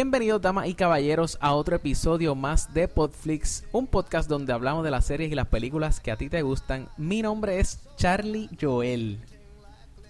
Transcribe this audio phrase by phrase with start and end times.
[0.00, 4.92] Bienvenidos, damas y caballeros, a otro episodio más de Podflix, un podcast donde hablamos de
[4.92, 6.88] las series y las películas que a ti te gustan.
[6.96, 9.18] Mi nombre es Charlie Joel.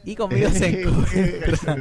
[0.05, 1.79] Y conmigo se encuentra.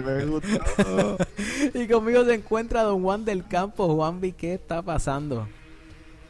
[1.73, 3.94] y conmigo se encuentra Don Juan del Campo.
[3.94, 5.45] Juan ¿qué está pasando?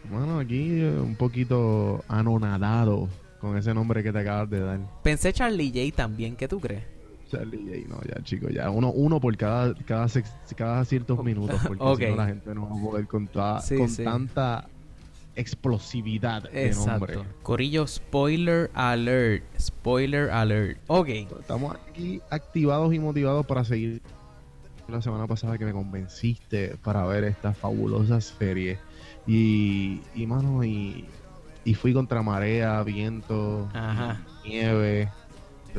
[0.09, 3.07] Bueno, aquí eh, un poquito anonadado
[3.39, 4.79] con ese nombre que te acabas de dar.
[5.03, 6.96] Pensé Charlie J también, ¿qué tú crees?
[7.29, 10.07] Charlie J, no, ya chicos, ya uno, uno por cada, cada,
[10.55, 14.67] cada ciertos minutos, porque si no la gente no va a poder con, con tanta
[15.35, 17.19] explosividad de nombre.
[17.43, 19.43] Corillo, spoiler alert.
[19.59, 20.79] Spoiler alert.
[20.87, 21.09] Ok.
[21.39, 24.01] Estamos aquí activados y motivados para seguir.
[24.87, 28.79] La semana pasada que me convenciste para ver esta fabulosa serie.
[29.27, 31.05] Y, y mano, y,
[31.65, 33.67] y fui contra marea, viento,
[34.45, 35.09] nieve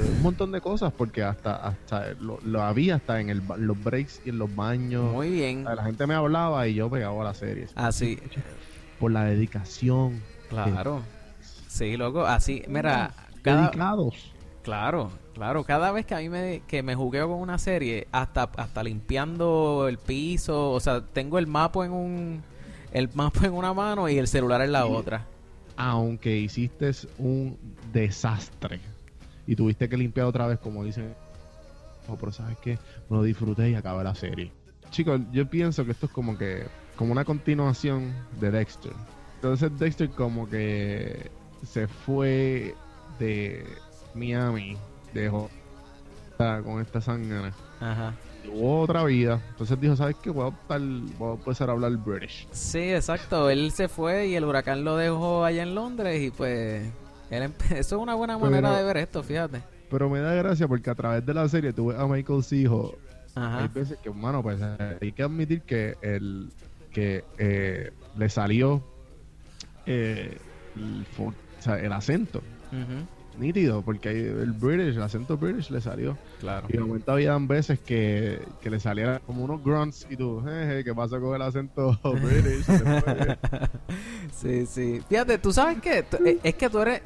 [0.02, 4.30] un montón de cosas porque hasta hasta lo, había hasta en el, los breaks y
[4.30, 5.12] en los baños.
[5.12, 5.64] Muy bien.
[5.64, 7.66] la gente me hablaba y yo pegaba la serie.
[7.74, 8.18] Así.
[8.98, 10.22] Por la dedicación.
[10.48, 11.02] Claro.
[11.68, 12.26] Sí, loco.
[12.26, 13.14] Así, mira.
[13.42, 14.32] Dedicados.
[14.62, 15.64] Claro, claro.
[15.64, 19.86] Cada vez que a mí me, que me jugueo con una serie, hasta, hasta limpiando
[19.88, 22.42] el piso, o sea, tengo el mapa en un
[22.92, 25.26] el mapa en una mano y el celular en la otra.
[25.76, 27.56] Aunque hiciste un
[27.92, 28.80] desastre
[29.48, 31.14] y tuviste que limpiar otra vez, como dicen.
[32.06, 34.52] Oh, pero sabes que lo disfruté y acabé la serie.
[34.90, 38.92] Chicos, yo pienso que esto es como que como una continuación de Dexter.
[39.36, 41.30] Entonces Dexter como que
[41.66, 42.74] se fue
[43.18, 43.64] de
[44.14, 44.76] Miami,
[45.14, 45.48] dejó
[46.36, 47.52] con esta sangre.
[47.80, 48.14] Ajá.
[48.44, 49.40] Tuvo otra vida.
[49.50, 50.28] Entonces dijo, ¿sabes qué?
[50.28, 50.80] Voy a, optar,
[51.18, 52.46] voy a empezar a hablar British.
[52.52, 53.48] Sí, exacto.
[53.48, 56.90] Él se fue y el huracán lo dejó allá en Londres y pues
[57.30, 59.62] eso es una buena manera de ver esto, fíjate.
[59.90, 62.94] Pero me da gracia porque a través de la serie tuve a Michael Hijo.
[63.34, 66.50] Hay veces que, bueno, pues hay que admitir que el
[66.92, 68.82] que eh, le salió
[69.86, 70.36] eh,
[70.74, 72.42] el, acento.
[73.38, 76.18] Nítido, porque el British, el acento British le salió.
[76.40, 76.66] Claro.
[76.68, 80.84] Y de momento habían veces que, que le salían como unos grunts y tú, jeje,
[80.84, 82.64] ¿qué pasa con el acento British?
[84.32, 85.00] sí, sí.
[85.08, 87.02] Fíjate, tú sabes que eh, es que tú eres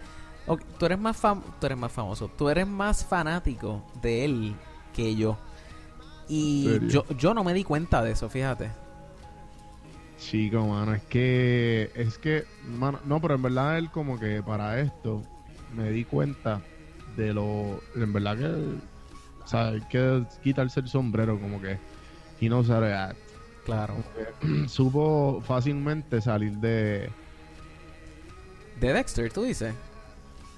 [0.79, 4.55] tú eres más tú eres más famoso, tú eres más fanático de él
[4.95, 5.39] que yo.
[6.29, 8.71] Y yo, yo no me di cuenta de eso, fíjate.
[10.19, 14.81] Chico, mano, es que es que mano, no, pero en verdad él como que para
[14.81, 15.23] esto
[15.73, 16.63] me di cuenta
[17.17, 18.47] de lo en verdad que
[19.45, 21.79] o sea, hay que quitarse el sombrero como que
[22.41, 22.95] y no sabe
[23.65, 24.03] Claro.
[24.67, 27.11] Supo fácilmente salir de
[28.81, 29.75] de Dexter, tú dices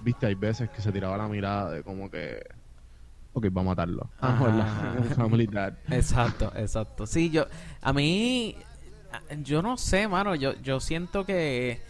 [0.05, 2.45] viste, hay veces que se tiraba la mirada de como que,
[3.33, 4.11] ok, va a matarlo.
[4.21, 5.75] Ah, Family Dad.
[5.91, 7.07] Exacto, exacto.
[7.07, 7.47] Sí, yo,
[7.81, 8.57] a mí,
[9.43, 11.81] yo no sé, mano, yo, yo siento que,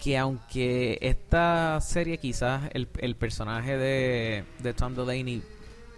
[0.00, 5.42] que aunque esta serie quizás el, el personaje de, de Tom Delaney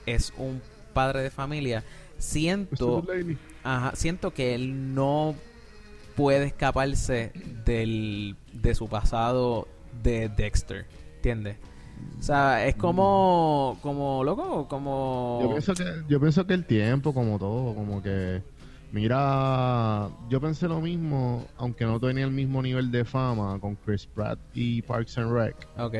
[0.07, 0.61] es un
[0.93, 1.85] padre de familia,
[2.19, 3.05] siento,
[3.65, 5.35] ajá, siento que él no
[6.15, 7.33] puede escaparse
[7.65, 9.69] del, de su pasado
[10.03, 10.87] de Dexter.
[11.17, 11.57] ¿entiendes?
[12.19, 15.41] O sea, es como, como, loco, como...
[15.43, 18.43] Yo pienso, que, yo pienso que el tiempo, como todo, como que...
[18.93, 24.07] Mira, yo pensé lo mismo, aunque no tenía el mismo nivel de fama con Chris
[24.07, 25.57] Pratt y Parks and Rec.
[25.79, 25.95] Ok.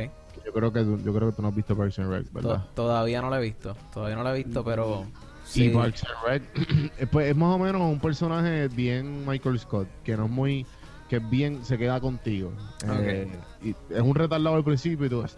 [0.45, 2.65] Yo creo que, yo creo que tú no has visto Parks and Rec, ¿verdad?
[2.75, 5.05] todavía no lo he visto, todavía no lo he visto, pero...
[5.45, 5.67] Sí.
[5.67, 10.17] Y Parks and Rec, pues es más o menos un personaje bien Michael Scott, que
[10.17, 10.67] no es muy
[11.09, 12.53] que bien se queda contigo.
[12.89, 13.29] Eh,
[13.63, 15.37] y es un retardado al principio y todo eso.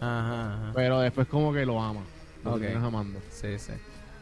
[0.73, 2.01] Pero después como que lo ama.
[2.43, 2.73] Lo okay.
[2.73, 3.19] amando.
[3.29, 3.73] Sí, sí.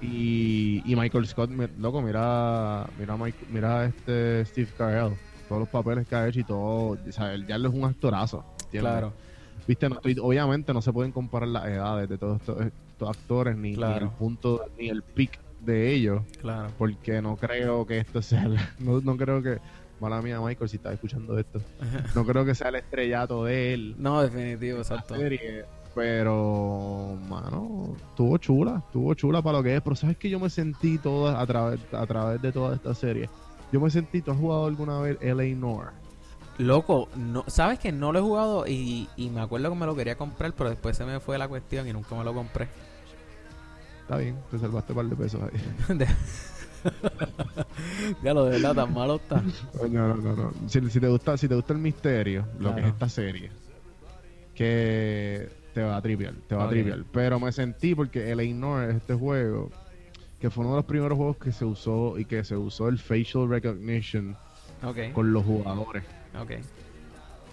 [0.02, 1.50] Y, y Michael Scott,
[1.80, 3.18] loco, mira, mira,
[3.50, 5.14] mira este Steve Carell.
[5.48, 6.98] Todos los papeles que ha hecho y todo.
[7.08, 8.44] O sea, él ya es un actorazo.
[8.72, 9.14] Claro.
[9.68, 9.88] Viste,
[10.22, 14.90] obviamente no se pueden comparar las edades de todos estos, actores, ni, el punto, ni
[14.90, 16.22] el pick de ellos.
[16.40, 16.72] Claro.
[16.78, 18.48] Porque no creo que esto sea.
[18.80, 19.58] No, no creo que
[20.00, 21.62] mala mía Michael si estás escuchando esto.
[22.16, 23.96] No creo que sea el estrellato de él.
[23.98, 25.16] No, definitivo, exacto.
[25.98, 29.82] Pero, mano, estuvo chula, estuvo chula para lo que es.
[29.82, 33.28] Pero sabes que yo me sentí toda a través, a través de toda esta serie.
[33.72, 35.56] Yo me sentí, ¿tú has jugado alguna vez L.A.
[35.56, 35.88] Noir?
[36.60, 39.96] Loco, no, sabes que no lo he jugado y, y me acuerdo que me lo
[39.96, 42.68] quería comprar, pero después se me fue la cuestión y nunca me lo compré.
[44.02, 45.98] Está bien, te salvaste un par de pesos ahí.
[48.24, 49.44] ya lo de verdad tan malo está.
[49.90, 53.10] No, no, no, Si, te gusta, si te gusta el misterio, lo que es esta
[53.10, 53.50] serie,
[54.54, 57.06] que te va a trivial, te va a trivial.
[57.12, 59.70] Pero me sentí porque el Ignore este juego
[60.42, 62.98] que fue uno de los primeros juegos que se usó y que se usó el
[62.98, 64.36] facial recognition
[65.14, 66.04] con los jugadores.
[66.42, 66.54] Ok.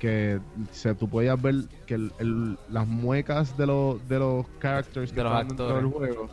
[0.01, 0.41] Que
[0.73, 1.55] se, tú podías ver
[1.87, 5.67] que el- el- las muecas de los, de los characters que De los estaban dentro
[5.67, 6.15] del actores.
[6.15, 6.31] juego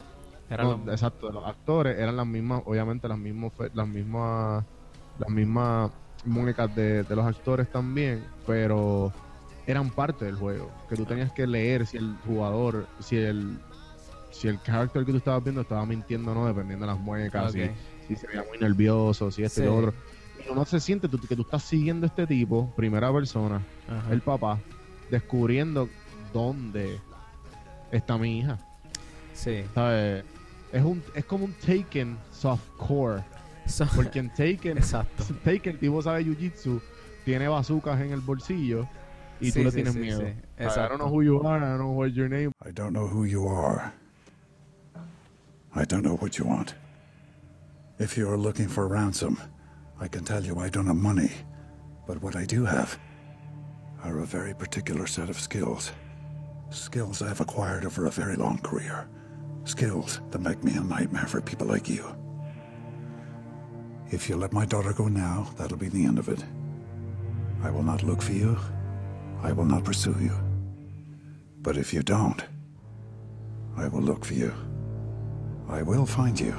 [0.86, 4.64] no, exacto, de los actores eran las mismas, obviamente las mismas, las mismas,
[5.20, 5.92] las mismas
[6.24, 9.12] muecas de, de los actores también, pero
[9.72, 10.70] eran parte del juego.
[10.90, 13.58] Que tú tenías que leer si el jugador, si el,
[14.32, 17.52] si el character que tú estabas viendo estaba mintiendo o no, dependiendo de las muecas,
[17.52, 17.62] Ok.
[18.08, 19.70] si, si se veía muy nervioso, si esto y Sí.
[19.70, 19.94] lo otro.
[20.46, 24.12] Y uno se siente tú- que tú estás siguiendo a este tipo, primera persona, Ajá.
[24.12, 24.60] el papá,
[25.10, 25.88] descubriendo
[26.34, 27.00] dónde
[27.92, 28.58] está mi hija.
[29.34, 29.64] Sí.
[29.74, 30.24] ¿sabes?
[30.72, 33.24] Es, un, es como un Taken softcore.
[33.68, 35.24] So- Porque en Taken, Exacto.
[35.44, 36.82] Taken, tipo sabe Jiu-Jitsu,
[37.26, 38.88] tiene bazucas en el bolsillo
[39.42, 40.22] y Sí, tú le sí, tienes sí, miedo.
[40.22, 40.34] sí.
[40.60, 42.52] I don't know who you are, I don't know what your name.
[42.66, 43.92] I don't know who you are.
[45.76, 46.76] I don't know what you want.
[48.00, 49.38] If you are looking for ransom,
[50.00, 51.32] I can tell you I don't have money.
[52.08, 52.98] But what I do have
[54.04, 55.92] are a very particular set of skills.
[56.72, 59.08] Skills I have acquired over a very long career.
[59.66, 62.04] Skills that make me a nightmare for people like you.
[64.10, 66.44] If you let my daughter go now, that'll be the end of it.
[67.64, 68.58] I will not look for you.
[69.44, 70.32] I will not pursue you.
[71.62, 72.44] But if you don't,
[73.78, 74.52] I will look for you.
[75.70, 76.54] I will find you.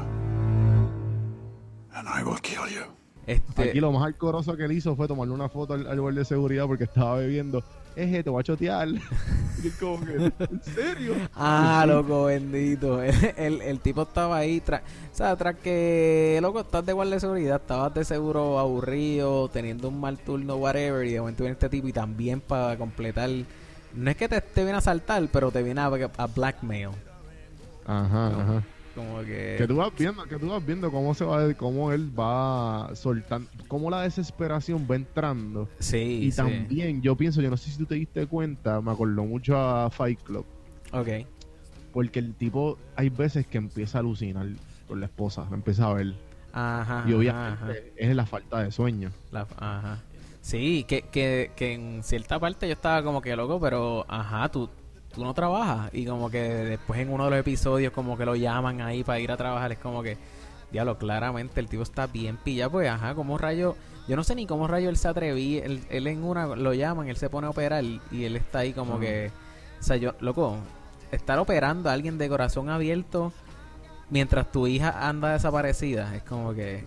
[1.94, 2.84] And I will kill you.
[3.26, 6.20] Este, Aquí lo más alcoroso que él hizo fue tomarle una foto al, al guardia
[6.20, 7.62] de seguridad porque estaba bebiendo.
[7.94, 8.88] Eje, te voy a chotear.
[9.62, 11.14] y él como que, ¿en serio?
[11.34, 13.02] Ah, loco, bendito.
[13.02, 17.14] El, el, el tipo estaba ahí, tras, o sea, tras que, loco, estás de guardia
[17.16, 21.52] de seguridad, estabas de seguro aburrido, teniendo un mal turno, whatever, y de momento viene
[21.52, 23.28] este tipo y también para completar,
[23.94, 25.86] no es que te, te viene a saltar, pero te viene a,
[26.16, 26.88] a blackmail.
[27.86, 28.40] Ajá, No.
[28.40, 28.62] ajá.
[28.94, 29.54] Como que...
[29.58, 33.48] Que tú vas viendo, que tú vas viendo cómo se va, cómo él va soltando,
[33.68, 35.68] cómo la desesperación va entrando.
[35.78, 36.36] Sí, Y sí.
[36.36, 39.90] también, yo pienso, yo no sé si tú te diste cuenta, me acordó mucho a
[39.90, 40.44] Fight Club.
[40.92, 41.08] Ok.
[41.92, 44.46] Porque el tipo, hay veces que empieza a alucinar
[44.88, 46.14] con la esposa, la empieza a ver.
[46.54, 47.04] Ajá.
[47.08, 47.72] y obviamente ajá.
[47.96, 49.10] es la falta de sueño.
[49.30, 50.02] La- ajá.
[50.42, 54.68] Sí, que, que, que en cierta parte yo estaba como que loco, pero ajá, tú,
[55.12, 55.90] tú no trabajas.
[55.92, 59.20] Y como que después en uno de los episodios como que lo llaman ahí para
[59.20, 59.72] ir a trabajar.
[59.72, 60.16] Es como que,
[60.70, 62.72] diablo, claramente el tipo está bien pillado.
[62.72, 63.76] Pues ajá, como rayo...
[64.08, 65.58] Yo no sé ni cómo rayo él se atreví.
[65.58, 68.72] Él, él en una lo llaman, él se pone a operar y él está ahí
[68.72, 69.30] como que...
[69.80, 70.56] O sea, yo, loco,
[71.12, 73.32] estar operando a alguien de corazón abierto
[74.10, 76.14] mientras tu hija anda desaparecida.
[76.16, 76.84] Es como que...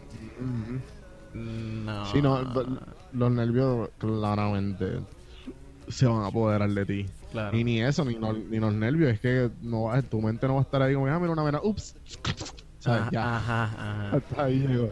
[1.34, 2.06] No.
[2.08, 2.42] Sí, no,
[3.12, 5.00] los nervios claramente
[5.90, 7.06] se van a apoderar de ti.
[7.32, 7.58] Claro.
[7.58, 10.60] Y ni eso, ni, no- ni los nervios, es que no tu mente no va
[10.62, 11.96] a estar ahí como, ah, mira una vena, ups.
[12.80, 13.02] ¿Sabes?
[13.02, 13.36] Ajá, ya.
[13.38, 14.10] ajá, ajá.
[14.18, 14.90] Hasta ahí llegó.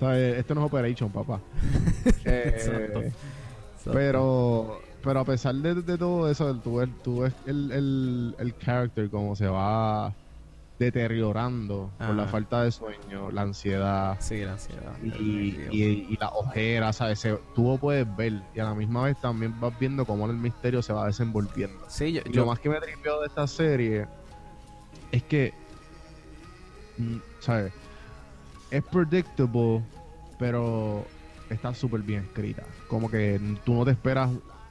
[0.00, 0.38] ¿Sabes?
[0.38, 1.40] Esto no es Operation, papá.
[2.24, 3.00] Eh, Exacto.
[3.02, 3.92] Exacto.
[3.92, 8.58] Pero, pero a pesar de, de todo eso, tú ves, tú ves el, el, el
[8.58, 10.12] character como se va
[10.78, 12.32] deteriorando por la Ajá.
[12.32, 14.92] falta de sueño, la ansiedad Sí, la ansiedad.
[15.02, 15.08] y,
[15.70, 17.18] y, y la ojera, ¿sabes?
[17.20, 20.36] Se- tú lo puedes ver y a la misma vez también vas viendo cómo el
[20.36, 21.84] misterio se va desenvolviendo.
[21.88, 24.06] Sí, yo, Y yo- lo más que me tripeó de esta serie
[25.12, 25.54] es que,
[26.98, 27.72] mm, ¿sabes?
[28.70, 29.82] Es predictable,
[30.38, 31.06] pero
[31.48, 32.64] está súper bien escrita.
[32.88, 34.28] Como que tú no te esperas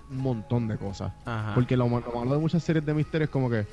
[0.10, 1.14] un montón de cosas.
[1.26, 1.54] Ajá.
[1.56, 3.66] Porque lo, lo malo de muchas series de misterio es como que,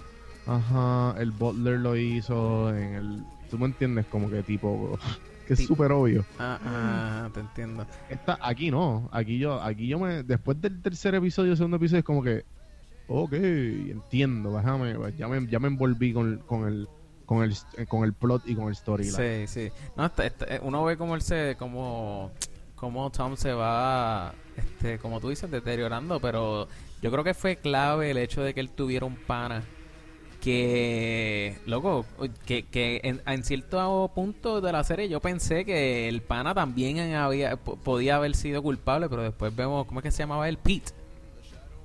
[0.46, 3.24] ajá, el Butler lo hizo en el...
[3.50, 4.98] Tú me entiendes, como que tipo...
[5.46, 6.24] que es súper obvio.
[6.38, 7.86] Ah, ah, te entiendo.
[8.08, 12.04] Esta, aquí no, aquí yo, aquí yo me, después del tercer episodio, segundo episodio, es
[12.04, 12.44] como que,
[13.08, 16.88] ok, entiendo, déjame, pues, ya me, ya me envolví con, con el,
[17.26, 17.56] con el,
[17.88, 19.46] con el plot y con el storyline.
[19.46, 19.72] Sí, sí.
[19.96, 22.30] No, este- este, uno ve cómo él se, como,
[22.76, 26.68] cómo Tom se va, este, como tú dices, deteriorando, pero
[27.02, 29.62] yo creo que fue clave el hecho de que él tuviera un pana
[30.42, 32.04] que, loco,
[32.44, 37.14] que, que en, en cierto punto de la serie yo pensé que el pana también
[37.14, 40.58] había, po- podía haber sido culpable, pero después vemos, ¿cómo es que se llamaba él?
[40.58, 40.90] Pete.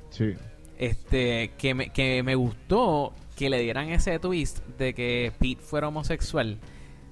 [0.09, 0.33] Sí.
[0.79, 5.87] este que me, que me gustó que le dieran ese twist de que Pete fuera
[5.89, 6.57] homosexual.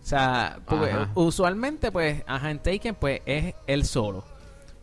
[0.02, 4.24] O sea, porque usualmente, pues, ajá, en Taken, pues, es él solo.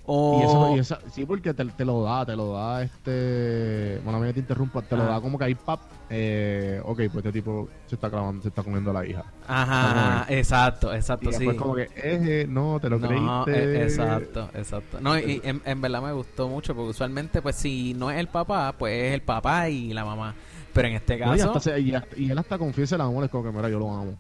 [0.05, 4.01] Y eso, y esa- sí, porque te, te lo da, te lo da este.
[4.03, 5.07] Bueno, a mí me te interrumpa, te lo Ah.
[5.07, 5.81] da como que ahí, pap.
[6.11, 9.25] Eh, ok, pues este tipo se está clavando, se está comiendo a la hija.
[9.47, 11.47] Ajá, exacto, exacto, Y sí.
[11.57, 13.79] como que, eh, no, te lo No, creíste.
[13.81, 15.01] e- exacto, exacto.
[15.01, 18.19] No, y, y en, en verdad me gustó mucho porque usualmente, pues, si no es
[18.19, 20.35] el papá, pues es el papá y la mamá.
[20.73, 23.03] Pero en este No, y, caso, hasta se- y hasta- y él hasta confiesa el
[23.03, 24.15] amor, es como que, mira, yo lo amo.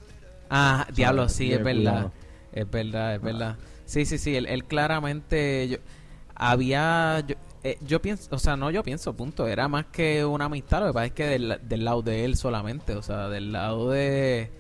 [0.49, 2.11] Ah, diablo, sí, es verdad.
[2.53, 3.57] Es verdad, es verdad.
[3.87, 5.79] Sí, sí, sí, él, él claramente yo,
[6.35, 7.35] había yo,
[7.65, 10.87] eh, yo pienso, o sea, no yo pienso, punto, era más que una amistad, lo
[10.89, 14.51] que pasa es que del, del lado de él solamente, o sea, del lado de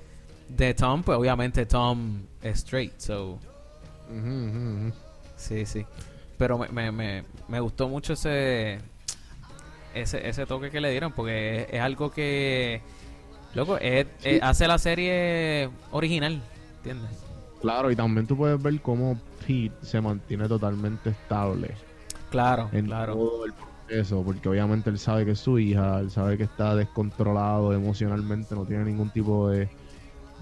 [0.48, 3.38] de Tom, pues obviamente Tom es straight, so
[5.36, 5.86] sí, sí.
[6.36, 8.78] Pero me, me, me, me gustó mucho ese
[9.94, 12.82] ese ese toque que le dieron porque es, es algo que
[13.54, 16.42] loco, es- es- hace la serie original,
[16.78, 17.10] ¿entiendes?
[17.62, 21.74] Claro, y también tú puedes ver cómo Pete se mantiene totalmente estable
[22.30, 23.14] Claro, en claro.
[23.14, 26.74] todo el proceso, porque obviamente él sabe que es su hija, él sabe que está
[26.74, 29.68] descontrolado emocionalmente, no tiene ningún tipo de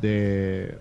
[0.01, 0.79] de,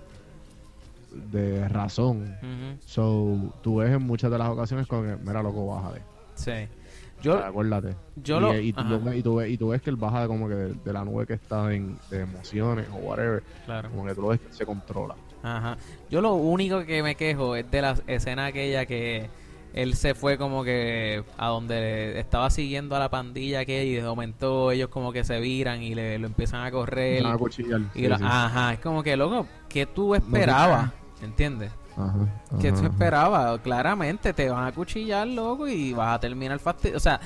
[1.31, 2.21] de razón.
[2.41, 6.01] Ujú, So, tú ves en muchas de las ocasiones como que, mira, loco, bájale.
[6.35, 6.51] Sí.
[6.51, 7.95] O Yo, acuérdate.
[8.15, 10.25] yo y, lo- y tú, ves- y tú ves, y tú ves que él baja
[10.27, 13.43] como que de, de la nube que está en, de emociones o whatever.
[13.65, 13.89] Claro.
[13.89, 15.15] Como que tú lo ves que se controla.
[15.43, 15.77] Ajá.
[16.09, 19.29] Yo lo único que me quejo es de la escena aquella que
[19.73, 24.01] él se fue como que a donde estaba siguiendo a la pandilla que y de
[24.01, 27.25] momento ellos como que se viran y le lo empiezan a correr.
[27.25, 27.81] A cuchillar.
[27.93, 28.23] y Sí, lo- sí.
[28.27, 30.91] Ajá, es como que loco, ¿qué tú esperabas?
[31.21, 31.71] ¿Entiendes?
[31.95, 32.15] Ajá,
[32.59, 32.93] ¿Qué ajá, tú ajá.
[32.93, 33.59] esperabas?
[33.61, 36.97] Claramente te van a cuchillar, loco, y vas a terminar fastidio.
[36.97, 37.19] O sea,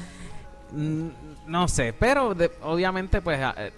[0.71, 1.07] mm,
[1.47, 3.71] no sé, pero de- obviamente pues a- eh,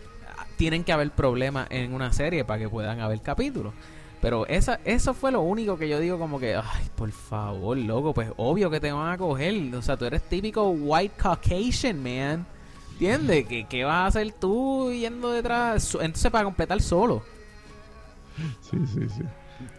[0.57, 3.73] tienen que haber problemas en una serie para que puedan haber capítulos.
[4.21, 8.13] Pero esa, eso fue lo único que yo digo como que, ay, por favor, loco,
[8.13, 9.73] pues obvio que te van a coger.
[9.75, 12.45] O sea, tú eres típico white Caucasian, man.
[12.93, 13.45] ¿Entiendes?
[13.45, 15.95] ¿Qué, ¿Qué vas a hacer tú yendo detrás?
[15.99, 17.23] Entonces para completar solo.
[18.61, 19.23] Sí, sí, sí.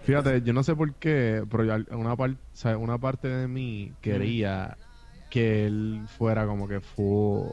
[0.05, 2.37] Fíjate, yo no sé por qué, pero una, par-
[2.79, 4.77] una parte de mí quería
[5.31, 7.51] que él fuera como que fue,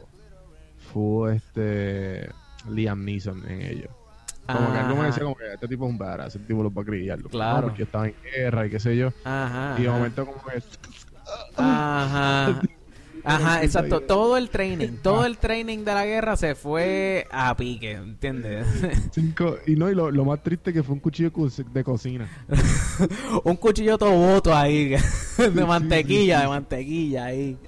[0.92, 2.30] fue este
[2.70, 3.88] Liam Neeson en ello.
[4.46, 6.72] Como que algo me decía como que este tipo es un badass, este tipo lo
[6.72, 7.28] va a criarlo.
[7.28, 7.62] Claro.
[7.62, 9.12] porque yo estaba en guerra y qué sé yo.
[9.24, 9.76] Ajá.
[9.78, 10.62] Y de momento como que...
[11.56, 12.60] Ajá.
[13.24, 14.00] Ajá, exacto.
[14.00, 18.66] Todo el training, todo el training de la guerra se fue a pique, ¿entiendes?
[19.12, 21.32] Cinco, y no, y lo, lo más triste que fue un cuchillo
[21.72, 22.28] de cocina.
[23.44, 24.94] Un cuchillo todo boto ahí,
[25.38, 27.58] de mantequilla, de mantequilla ahí.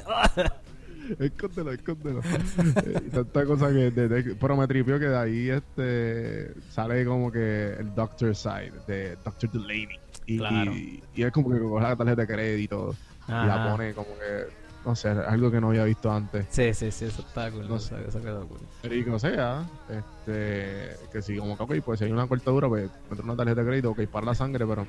[1.19, 2.21] Escóndelo, escóndelo.
[2.21, 3.91] Eh, tanta cosa que.
[3.91, 8.73] de- de- pero me tripió que de ahí este sale como que el Doctor Side
[8.87, 9.89] de Doctor Delaney.
[10.27, 10.73] Y, Claro.
[10.73, 12.95] y, y es como que coge la tarjeta de crédito
[13.29, 13.71] y la Ajá.
[13.73, 14.67] pone como que.
[14.85, 16.47] No sé, algo que no había visto antes.
[16.49, 17.69] Sí, sí, sí, eso está cool.
[17.69, 18.61] No eso, eso quedó cool.
[18.83, 22.29] Pero y que no sea, este, que si como que, ok, pues si hay una
[22.29, 24.87] cortadura, pues meter una tarjeta de crédito, ok, para la sangre, pero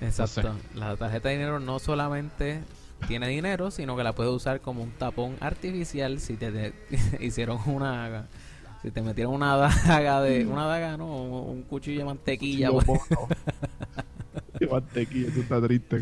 [0.00, 0.52] Exacto.
[0.74, 2.60] La tarjeta de dinero no solamente
[3.06, 6.72] tiene dinero, sino que la puedes usar como un tapón artificial si te, te
[7.20, 8.26] hicieron una
[8.82, 12.96] si te metieron una daga de una daga no un cuchillo de mantequilla cuchillo
[13.28, 14.70] pues.
[14.70, 16.00] mantequilla, eso está triste.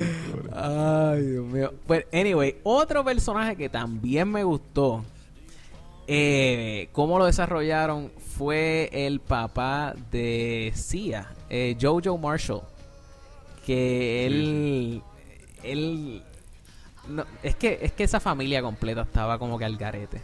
[0.52, 1.74] Ay, Dios mío.
[1.86, 5.04] Pues, anyway, otro personaje que también me gustó,
[6.06, 12.62] eh, cómo lo desarrollaron, fue el papá de Sia, eh, Jojo Marshall.
[13.64, 15.02] Que él.
[15.62, 16.22] Él.
[17.08, 20.20] No, es, que, es que esa familia completa estaba como que al garete.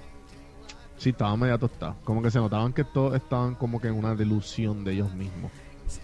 [0.96, 1.96] Sí, estaba media tostada.
[2.04, 5.50] Como que se notaban que todos estaban como que en una delusión de ellos mismos.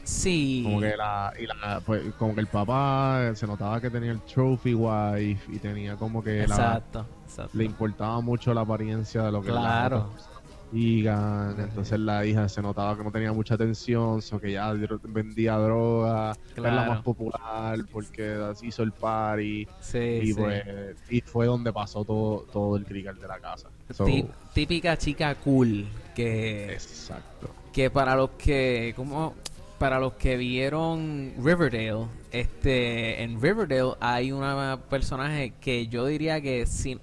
[0.05, 0.63] Sí.
[0.65, 4.21] Como que la, y la, pues, como que el papá se notaba que tenía el
[4.23, 7.57] trophy wife y tenía como que la, Exacto, exacto.
[7.57, 10.11] le importaba mucho la apariencia de lo que Claro.
[10.11, 10.36] otras
[10.73, 11.57] digan.
[11.61, 14.73] Entonces la hija se notaba que no tenía mucha atención, so que ya
[15.05, 16.93] vendía droga, era la Claro.
[16.93, 20.35] más popular porque hizo el party Sí, y sí.
[20.35, 20.65] pues
[21.11, 23.69] y fue donde pasó todo todo el crical de la casa.
[23.93, 24.07] So,
[24.53, 27.51] típica chica cool que exacto.
[27.73, 29.35] que para los que como
[29.79, 36.67] para los que vieron Riverdale este en Riverdale hay una personaje que yo diría que
[36.67, 36.99] sin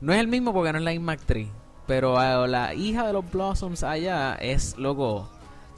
[0.00, 1.48] no es el mismo porque no es la misma actriz
[1.86, 5.28] pero ah, la hija de los Blossoms allá es loco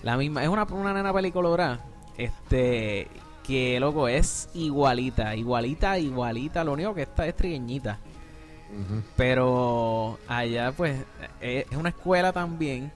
[0.02, 1.80] la misma es una, una nena pelicolora
[2.16, 3.08] este
[3.42, 6.64] que loco es igualita igualita igualita.
[6.64, 7.98] Lo único que está es trigueñita.
[9.16, 10.98] Pero allá pues
[11.40, 12.90] eh, es una escuela también.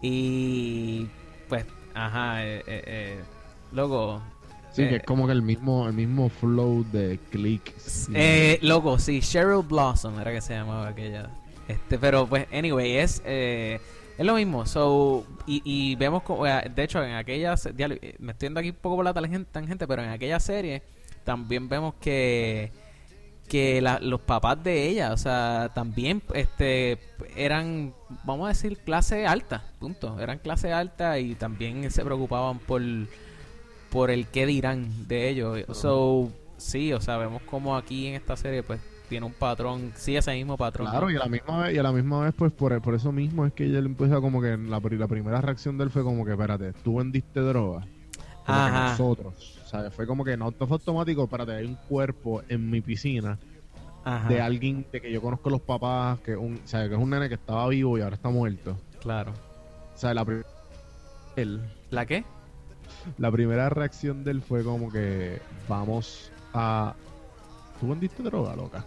[0.00, 1.06] Y
[1.48, 3.20] pues ajá eh, eh, eh,
[3.72, 4.20] loco
[4.72, 7.74] Sí, que eh, es como que el mismo, el mismo flow de click.
[8.14, 11.28] eh, loco sí Cheryl Blossom era que se llamaba aquella
[11.68, 13.80] este pero pues anyway es eh,
[14.18, 18.60] es lo mismo so y, vemos como de hecho en aquella eh, me estoy yendo
[18.60, 20.82] aquí un poco por la tangente, pero en aquella serie
[21.24, 22.72] también vemos que
[23.48, 26.98] que la- los papás de ella, o sea, también este
[27.36, 27.92] eran,
[28.24, 30.18] vamos a decir, clase alta, punto.
[30.20, 32.80] Eran clase alta y también se preocupaban por
[33.90, 35.64] por el qué dirán de ellos.
[35.76, 38.80] So, sí, o sea, vemos como aquí en esta serie, pues,
[39.12, 40.88] tiene un patrón, sí, ese mismo patrón.
[40.90, 43.12] Claro, y a la misma vez, y a la misma vez, pues por, por eso
[43.12, 46.24] mismo es que ella empieza como que la, la primera reacción de él fue como
[46.24, 47.86] que, espérate, tú vendiste droga.
[48.44, 49.58] Como que nosotros.
[49.64, 53.38] O sea, fue como que no fue automático, espérate, hay un cuerpo en mi piscina
[54.04, 57.00] Ajá, de alguien de que yo conozco los papás, que un, o sea, que es
[57.00, 58.76] un nene que estaba vivo y ahora está muerto.
[59.00, 59.32] claro.
[59.94, 60.42] O sea, la, pri-
[61.36, 62.24] él, ¿La qué?
[63.18, 65.38] la primera reacción de él fue como que
[65.68, 66.94] vamos a...
[67.82, 68.84] ¿Tú vendiste droga, loca?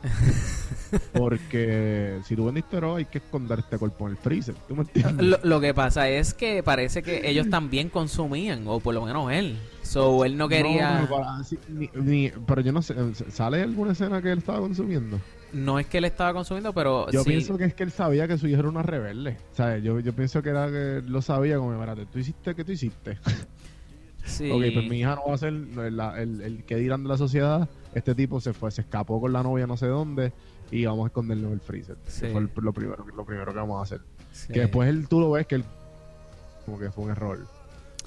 [1.12, 4.56] Porque si tú vendiste droga hay que esconder este cuerpo en el freezer.
[4.70, 5.26] ¿Tú me entiendes?
[5.26, 9.30] Lo, lo que pasa es que parece que ellos también consumían, o por lo menos
[9.34, 9.58] él.
[9.84, 11.02] So, él no quería...
[11.02, 12.96] No, pero, para- sí, ni- ni- pero yo no sé,
[13.32, 15.20] ¿sale alguna escena que él estaba consumiendo?
[15.52, 17.30] No es que él estaba consumiendo, pero Yo sí.
[17.32, 19.36] pienso que es que él sabía que su hija era una rebelde.
[19.52, 19.84] ¿Sabes?
[19.84, 23.18] Yo, yo pienso que era que lo sabía como, espérate, ¿tú hiciste qué tú hiciste?
[24.26, 24.52] Sí.
[24.52, 27.18] Ok, pues mi hija no va a ser el, el, el que dirán de la
[27.18, 27.70] sociedad.
[27.94, 30.34] Este tipo se fue, se escapó con la novia no sé dónde
[30.72, 31.98] y vamos a esconderlo en el freezer.
[32.08, 32.28] Sí.
[32.32, 34.02] Fue el- lo, primero, lo primero que vamos a hacer.
[34.32, 34.52] Sí.
[34.52, 35.64] Que después él, tú lo ves que él
[36.66, 37.48] como que fue un error.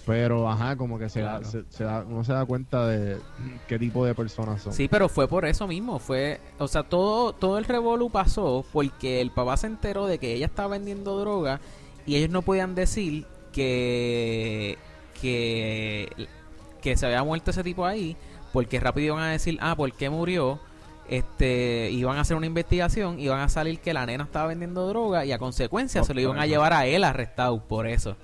[0.05, 3.19] Pero, ajá, como que se, da- se da, uno se da cuenta de
[3.69, 4.73] qué tipo de personas son.
[4.73, 9.21] Sí, pero fue por eso mismo, fue, o sea, todo todo el revolú pasó porque
[9.21, 11.61] el papá se enteró de que ella estaba vendiendo droga
[12.07, 14.79] y ellos no podían decir que
[15.21, 16.09] que
[16.83, 18.17] que se había muerto ese tipo ahí,
[18.53, 20.61] porque rápido iban a decir, "Ah, ¿por qué murió?"
[21.09, 25.25] Este, iban a hacer una investigación, iban a salir que la nena estaba vendiendo droga
[25.25, 28.15] y a consecuencia se lo iban a llevar a él arrestado por eso.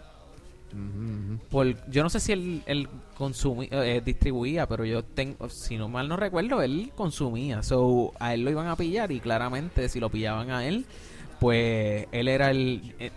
[1.50, 5.88] Por, yo no sé si él, él consumía, eh, distribuía, pero yo tengo, si no
[5.88, 7.62] mal no recuerdo, él consumía.
[7.62, 10.84] So, a él lo iban a pillar y claramente si lo pillaban a él,
[11.38, 13.12] pues él era el, eh,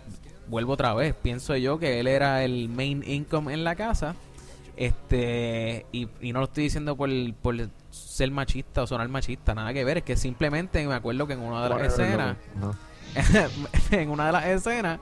[0.48, 4.14] vuelvo otra vez, pienso yo que él era el main income en la casa.
[4.76, 7.10] Este, y, y no lo estoy diciendo por,
[7.42, 7.56] por
[7.90, 11.40] ser machista o sonar machista, nada que ver, es que simplemente me acuerdo que en
[11.40, 12.36] una de las escenas,
[13.90, 15.00] en una de las escenas,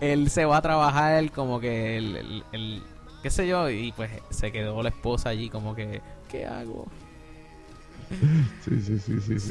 [0.00, 2.82] él se va a trabajar como que el, el- el-
[3.22, 6.86] qué sé yo, y pues se quedó la esposa allí como que, ¿qué hago?
[8.64, 9.40] Sí, sí, sí, sí.
[9.40, 9.48] sí.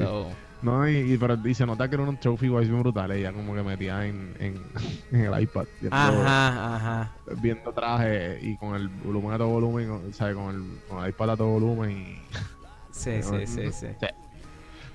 [0.62, 3.12] No, y, y, pero, y se nota que era un trophy wise bien brutal.
[3.12, 4.56] Ella como que metía en, en,
[5.12, 5.65] en el iPad.
[5.80, 7.12] Viendo, ajá, ajá.
[7.39, 11.10] viendo traje y con el volumen a todo volumen, o sea, con el, con el
[11.12, 12.15] iPad a todo volumen y
[12.91, 13.88] Sí, sí, sí, sí.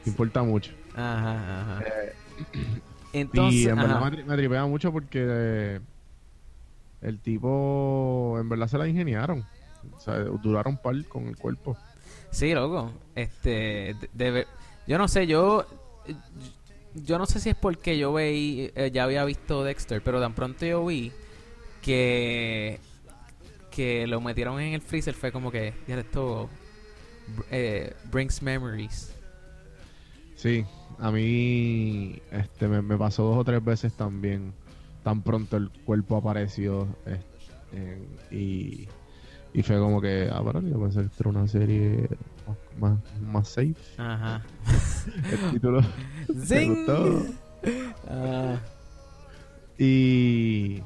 [0.07, 0.73] importa mucho.
[0.95, 1.85] Ajá, ajá.
[1.87, 2.13] Eh,
[3.13, 5.81] Entonces, y en verdad me, me tripea mucho porque eh,
[7.03, 9.45] el tipo en verdad se la ingeniaron.
[9.97, 11.77] O sea, duraron par con el cuerpo.
[12.31, 12.91] Sí, loco.
[13.15, 14.47] Este, de- debe-
[14.87, 15.67] yo no sé, yo
[16.95, 20.35] yo no sé si es porque yo veí, eh, ya había visto Dexter, pero tan
[20.35, 21.13] pronto yo vi
[21.81, 22.79] que
[23.71, 26.49] que lo metieron en el freezer fue como que ya esto
[27.51, 29.15] eh, brings memories.
[30.37, 30.65] Sí,
[30.99, 34.53] a mí este me, pasó dos o tres veces también.
[35.03, 37.99] Tan pronto el cuerpo apareció eh,
[38.31, 38.89] y,
[39.53, 42.09] y fue como que, ah, pero yo pensé que era una serie
[42.79, 43.75] más, más safe.
[43.99, 44.43] Ajá.
[45.31, 45.81] El título
[46.47, 46.87] Zing.
[48.09, 48.57] Ah,
[49.79, 50.83] Y.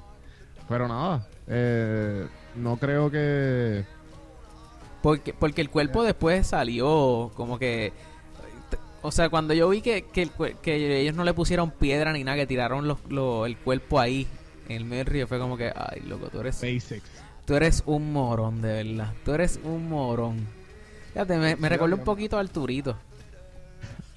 [0.68, 3.84] Pero nada, eh, no creo que.
[5.02, 7.92] porque porque el cuerpo después salió como que
[9.06, 12.24] o sea, cuando yo vi que, que, el que ellos no le pusieron piedra ni
[12.24, 12.98] nada, que tiraron los,
[13.46, 14.26] el cuerpo ahí
[14.68, 17.08] en el medio del río, fue como que, ay, loco, tú eres Basics.
[17.44, 19.14] Tú eres un morón, de verdad.
[19.24, 20.44] Tú eres un morón.
[21.16, 22.94] Fíjate, me, me Sí, recuerda un poquito a Arturito.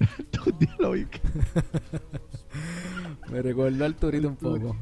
[3.30, 4.76] Me recuerda a Arturito un poco.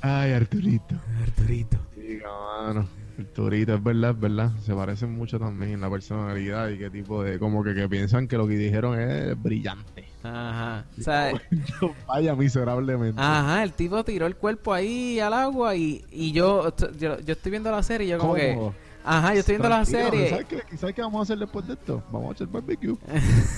[0.00, 0.94] Ay, Arturito.
[1.22, 1.76] Arturito.
[1.94, 2.88] Sí, mano.
[3.18, 4.52] Arturito, es verdad, es verdad.
[4.62, 7.38] Se parecen mucho también en la personalidad y qué tipo de.
[7.38, 10.06] Como que, que piensan que lo que dijeron es brillante.
[10.22, 10.86] Ajá.
[10.98, 11.32] O sea,
[11.82, 13.20] Yo vaya miserablemente.
[13.20, 17.50] ajá, el tipo tiró el cuerpo ahí al agua y, y yo, yo, yo estoy
[17.50, 18.56] viendo la serie y yo como que...
[19.04, 20.30] Ajá, yo estoy viendo la serie.
[20.30, 22.02] ¿Sabes qué, ¿Sabes qué vamos a hacer después de esto?
[22.10, 22.96] Vamos a hacer barbecue.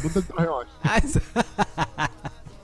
[0.03, 0.67] Ponte el traje hoy.
[0.85, 2.09] Ah,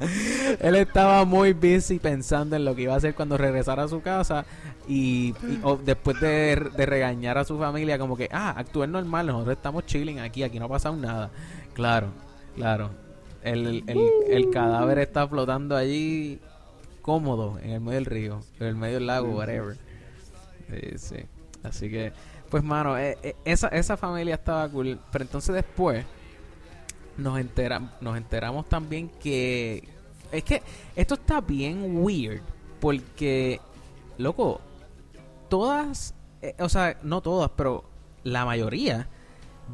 [0.60, 4.00] Él estaba muy busy pensando en lo que iba a hacer cuando regresara a su
[4.00, 4.44] casa
[4.86, 5.34] y,
[5.84, 10.20] después de, de regañar a su familia como que, ah, actúen normal, nosotros estamos chilling
[10.20, 11.30] aquí, aquí no ha pasado nada.
[11.74, 12.08] Claro,
[12.54, 12.90] claro.
[13.42, 16.38] El, el, el cadáver está flotando allí
[17.02, 19.76] cómodo en el medio del río, en el medio del lago, whatever.
[20.70, 21.16] Sí, sí.
[21.62, 22.12] Así que,
[22.50, 24.98] pues, mano, eh, eh, esa, esa familia estaba cool.
[25.12, 26.04] Pero entonces después
[27.16, 29.88] nos, entera, nos enteramos también que...
[30.32, 30.62] Es que
[30.96, 32.40] esto está bien weird.
[32.80, 33.60] Porque,
[34.18, 34.60] loco,
[35.48, 36.14] todas...
[36.42, 37.84] eh, o sea, no todas, pero
[38.24, 39.08] la mayoría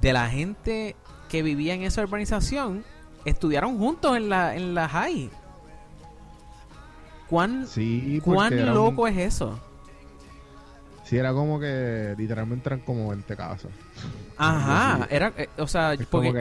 [0.00, 0.96] de la gente
[1.28, 2.84] que vivía en esa urbanización
[3.24, 5.30] estudiaron juntos en la, en la high.
[7.28, 9.58] ¿Cuán, Sí, ¿cuán un- loco es eso?
[11.04, 13.70] Sí, era como que literalmente eran como 20 casas.
[14.36, 16.28] Ajá, era, eh, o sea, Es porque...
[16.30, 16.32] como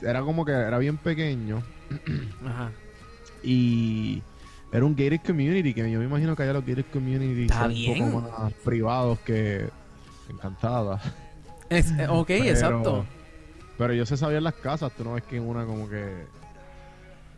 [0.00, 1.62] que era como que era bien pequeño
[2.46, 2.70] Ajá.
[3.42, 4.22] y
[4.72, 8.02] era un gated community que yo me imagino que allá los gated community son bien.
[8.04, 9.68] un poco más privados que
[10.30, 11.02] encantadas.
[11.68, 13.06] Es- eh, ok, Pero- exacto.
[13.76, 16.24] Pero yo sé sabía las casas, tú no ves que en una como que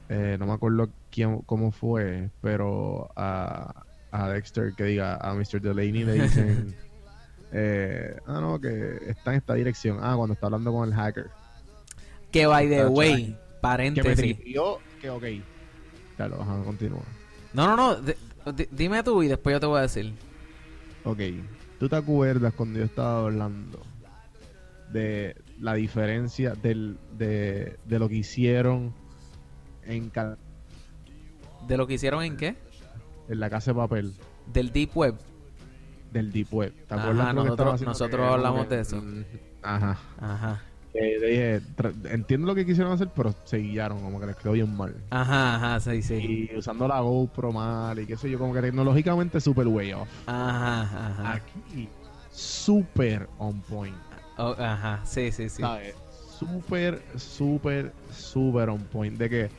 [0.08, 5.61] eh, no me acuerdo quién cómo fue, pero a, a Dexter que diga a Mr.
[5.61, 6.75] Delaney le dicen
[7.53, 9.98] eh, ah no que está en esta dirección.
[10.01, 11.31] Ah, cuando está hablando con el hacker.
[12.31, 14.16] Que by the way, Que me paréntesis.
[14.16, 15.25] tripió que ok.
[16.16, 17.03] Claro, ajá, continúa.
[17.53, 18.14] No, no, no, di-
[18.57, 20.12] di- dime tú y después yo te voy a decir.
[21.05, 21.18] Ok,
[21.79, 23.83] ¿tú te acuerdas cuando yo estaba hablando
[24.92, 28.94] de la diferencia del, de, de lo que hicieron
[29.85, 30.12] en,
[31.66, 32.57] ¿De lo que hicieron en qué?
[33.28, 34.14] En la casa de papel
[34.52, 35.14] Del Deep Web.
[36.12, 36.72] del Deep Web?
[36.88, 38.96] ¿Te Ajá, acuerdas que nosotros- nosotros Que como hablamos que- de eso.
[39.00, 39.24] Mm,
[39.62, 39.98] Ajá.
[40.20, 40.62] Ajá.
[40.92, 44.76] Dije, tra- entiendo lo que quisieron hacer, pero se guiaron, como que les quedó bien
[44.76, 44.94] mal.
[45.08, 46.50] Ajá, ajá, sí, sí.
[46.52, 50.08] Y usando la GoPro mal y qué sé yo, como que tecnológicamente super way off.
[50.26, 51.32] Ajá, ajá.
[51.32, 51.88] Aquí,
[52.30, 53.96] super on point.
[54.37, 55.62] Oh, ajá, sí, sí, sí.
[55.62, 55.94] ¿sabes?
[56.38, 59.16] Súper, súper, súper on point.
[59.16, 59.50] De que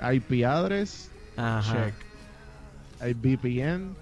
[0.00, 1.84] hay piadres, Ajá.
[1.86, 1.94] check.
[3.02, 3.94] Hay VPN,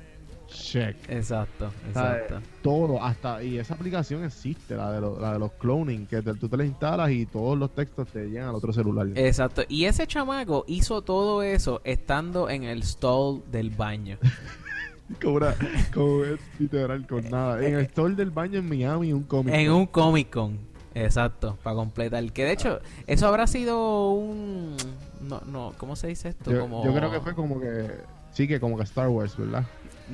[0.47, 0.97] check.
[1.09, 2.41] Exacto, exacto.
[2.63, 6.35] Todo, hasta, y esa aplicación existe, la de, los- la de los cloning, que te-
[6.35, 9.07] tú te la instalas y todos los textos te llegan al otro celular.
[9.15, 9.63] Exacto.
[9.69, 14.19] Y ese chamaco hizo todo eso estando en el stall del baño.
[15.21, 15.57] Como, una-
[15.93, 17.67] como es literal, con nada.
[17.67, 19.53] En el store del baño en Miami, un cómic.
[19.53, 20.57] en un Comic Con.
[20.95, 22.25] Exacto, para completar.
[22.33, 24.77] Que de hecho, eso habrá sido un.
[25.21, 26.53] No, no, ¿cómo se dice esto?
[26.53, 26.85] yo, como...
[26.85, 27.89] yo creo que fue como que,
[28.33, 29.65] sí, que como que Star Wars, ¿verdad?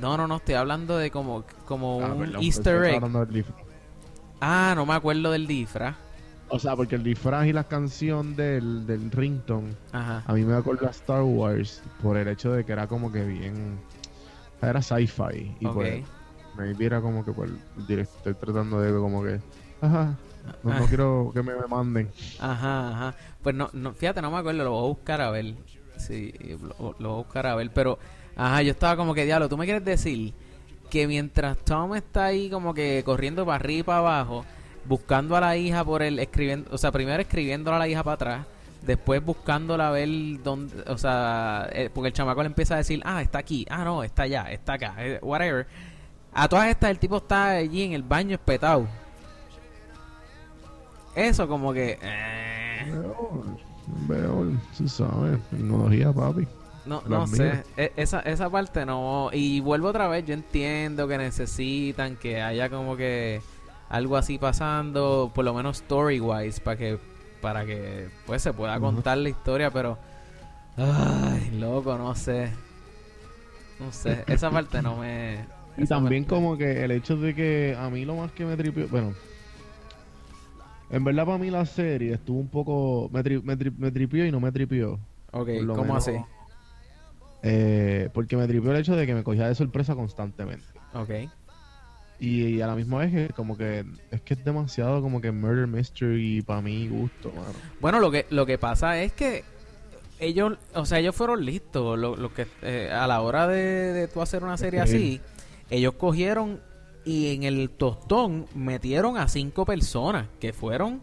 [0.01, 3.03] No, no, no, estoy hablando de como, como Ah, un perdón, Easter egg.
[4.41, 5.97] Ah, no me acuerdo del disfraz.
[6.49, 10.23] O sea, porque el disfraz y la canción del, del ringtone Ajá.
[10.27, 13.25] A mí me acuerdo a Star Wars por el hecho de que era como que
[13.25, 13.79] bien.
[14.63, 15.57] Era sci-fi.
[15.59, 15.75] Y Ok.
[15.75, 16.05] pues,
[16.57, 19.41] me era como que pues, el director tratando de como que.
[19.81, 20.15] Ajá.
[20.63, 20.87] No, no Ah.
[20.89, 22.11] quiero que me, me manden.
[22.39, 23.15] Ajá, ajá.
[23.43, 25.55] Pues no, no, fíjate, no me acuerdo, lo voy a buscar a ver.
[26.07, 26.33] Sí,
[26.79, 27.99] lo, lo a ver, pero,
[28.37, 30.33] ajá, yo estaba como que, diablo, tú me quieres decir
[30.91, 34.45] que mientras Tom está ahí como que corriendo para arriba y para abajo,
[34.85, 38.15] buscando a la hija por el, escribiendo, o sea, primero escribiéndola a la hija para
[38.15, 38.47] atrás,
[38.83, 40.09] después buscándola a ver
[40.45, 43.85] dónde, o sea, eh, porque el chamaco le empieza a decir, ah, está aquí, ah,
[43.85, 45.67] no, está allá, está acá, eh, whatever.
[46.33, 48.87] A todas estas, el tipo está allí en el baño espetado.
[51.15, 51.99] Eso como que...
[52.01, 52.93] eh,
[54.07, 56.47] Veo, veo, tú sabes, tecnología, papi.
[56.85, 57.65] No, Las no sé.
[57.77, 59.31] E- esa, esa parte no.
[59.33, 63.41] Y vuelvo otra vez, yo entiendo que necesitan que haya como que
[63.89, 66.99] algo así pasando, por lo menos story wise, para que
[67.41, 69.99] para que pues se pueda contar la historia, pero
[70.77, 72.51] ay, loco, no sé.
[73.79, 75.45] No sé, esa parte no me
[75.77, 78.57] Y también parte- como que el hecho de que a mí lo más que me
[78.57, 79.13] tripió, bueno,
[80.91, 84.25] en verdad para mí la serie estuvo un poco, me, tri- me, tri- me tripió
[84.27, 84.99] y no me tripió.
[85.33, 86.19] Ok, ¿cómo menos, así?
[87.43, 90.65] Eh, porque me tripió el hecho de que me cogía de sorpresa constantemente.
[90.95, 91.11] Ok.
[92.19, 95.67] Y, y a la misma vez como que es que es demasiado como que murder
[95.67, 97.53] mystery para mi gusto, mano.
[97.81, 99.45] Bueno, lo que lo que pasa es que
[100.19, 101.99] ellos, o sea, ellos fueron listos.
[101.99, 105.21] Lo, lo que eh, a la hora de, de tú hacer una serie así,
[105.69, 106.59] ellos cogieron
[107.07, 111.01] y en el tostón metieron a cinco personas que fueron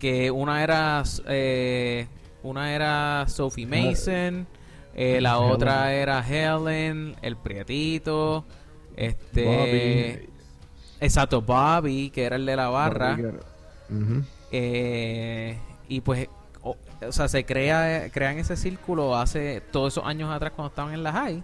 [0.00, 2.08] que una era eh,
[2.42, 4.48] una era Sophie Mason,
[4.96, 5.50] eh, la Helen.
[5.52, 8.44] otra era Helen, el prietito,
[8.96, 10.28] este, Bobby.
[11.00, 13.16] exacto Bobby que era el de la barra.
[14.50, 15.56] Eh,
[15.88, 16.28] y pues,
[16.62, 20.94] o, o sea, se crea crean ese círculo hace todos esos años atrás cuando estaban
[20.94, 21.42] en la high.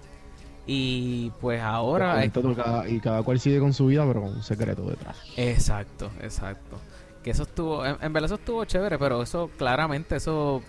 [0.71, 2.19] Y pues ahora...
[2.21, 5.17] es- Entonces, cada- y cada cual sigue con su vida, pero con un secreto detrás.
[5.37, 6.77] exacto, exacto.
[7.25, 10.63] Que eso estuvo, en, en verdad eso estuvo chévere, pero eso claramente, eso,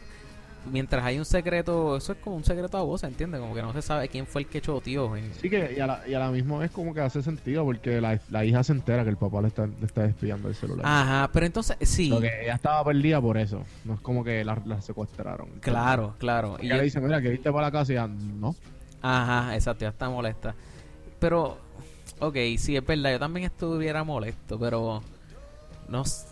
[0.71, 3.41] mientras hay un secreto, eso es como un secreto a voz, ¿entiendes?
[3.41, 5.17] Como que no se sabe quién fue el que choteó.
[5.17, 7.65] en- Sí que y a, la, y a la misma vez como que hace sentido
[7.65, 10.55] porque la, la hija se entera que el papá le está, le está espiando el
[10.55, 10.85] celular.
[10.87, 13.63] Ajá, pero entonces, sí, Lo que ella estaba perdida por eso.
[13.83, 15.49] No es como que la, la secuestraron.
[15.59, 16.57] claro, claro.
[16.61, 18.55] Y ella le dice, mira, que irte para la casa y ella, no.
[19.01, 20.55] Ajá, exacto, ya está molesta.
[21.19, 21.57] Pero,
[22.19, 25.01] ok, sí, es verdad, yo también estuviera molesto, pero
[25.87, 26.27] no s-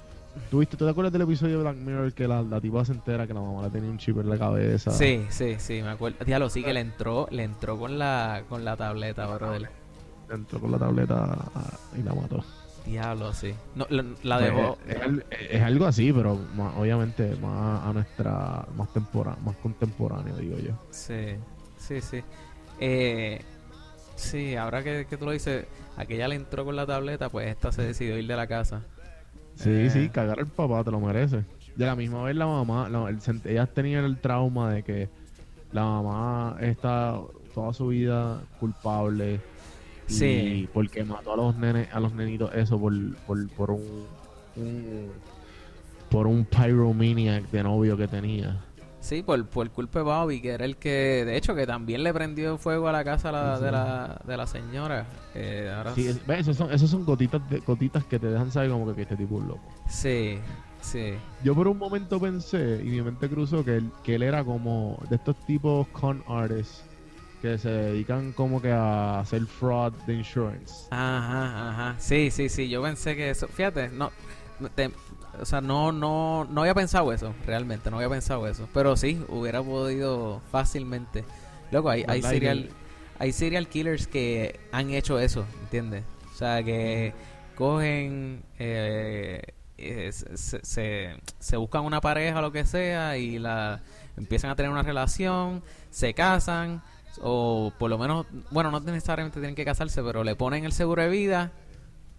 [0.52, 2.92] ¿Tú, viste, ¿Tú te acuerdas del episodio de Black Mirror que la, la tipa se
[2.92, 4.92] entera que la mamá le tenía un chip en la cabeza?
[4.92, 6.24] Sí, sí, sí, me acuerdo.
[6.26, 9.70] Diablo, sí que le entró, le entró con la, con la tableta, brother.
[10.30, 11.38] Entró con la tableta
[11.98, 12.44] y la mató.
[12.86, 13.54] Diablo, sí.
[13.76, 14.78] No, la, la dejó.
[14.86, 18.66] Pues, es, al- es algo así, pero más- obviamente más a nuestra.
[18.78, 20.74] Más, tempora, más contemporáneo, digo yo.
[20.92, 21.36] Sí,
[21.80, 22.22] sí, sí.
[22.80, 23.42] Eh,
[24.16, 27.72] sí, ahora que, que tú lo dices, aquella le entró con la tableta, pues esta
[27.72, 28.84] se decidió ir de la casa.
[29.56, 29.90] Sí, Eh.
[29.90, 31.44] sí, cagar al papá, te lo merece.
[31.76, 35.10] De la misma vez la mamá, la- el ellas tenían el trauma de que
[35.72, 37.20] la mamá está
[37.54, 39.40] toda su vida culpable.
[40.10, 40.70] y Sí.
[40.74, 42.94] porque mató a los nenes, a los nenitos eso por,
[43.26, 44.06] por, por un,
[44.56, 45.12] un-
[46.10, 48.58] por un pyromaniac de novio que tenía.
[49.08, 52.14] Sí, por, por culpa de Bobby, que era el que, de hecho, que también le
[52.14, 53.64] prendió fuego a la casa la- Sí.
[53.64, 55.06] de, la, de la señora.
[55.34, 56.20] Eh, ahora Sí, es-.
[56.28, 59.16] Esos son, esos son gotitas, de, gotitas que te dejan saber como que, que este
[59.16, 59.62] tipo es loco.
[59.88, 60.40] sí,
[60.82, 61.14] sí.
[61.44, 64.98] Yo por un momento pensé y mi mente cruzó que él, que él era como
[65.10, 66.84] de estos tipos con artists
[67.42, 70.88] que se dedican como que a hacer fraud de insurance.
[70.90, 71.96] Ajá, ajá.
[72.00, 72.68] Sí, sí, sí.
[72.68, 73.48] Yo pensé que eso.
[73.48, 74.12] Fíjate, no.
[74.76, 74.92] Te-
[75.42, 77.90] o sea, no, no, no había pensado eso, realmente.
[77.92, 78.68] No había pensado eso.
[78.74, 81.24] Pero sí, hubiera podido fácilmente.
[81.72, 82.70] Luego, hay, hay serial,
[83.20, 86.04] hay serial killers que han hecho eso, ¿entiendes?
[86.34, 87.14] O sea, que
[87.56, 88.44] cogen.
[88.60, 89.42] eh,
[89.80, 93.82] eh, se, se- se- buscan una pareja o lo que sea y la
[94.18, 96.82] empiezan a tener una relación, se casan
[97.22, 101.04] o por lo menos, bueno, no necesariamente tienen que casarse, pero le ponen el seguro
[101.04, 101.52] de vida,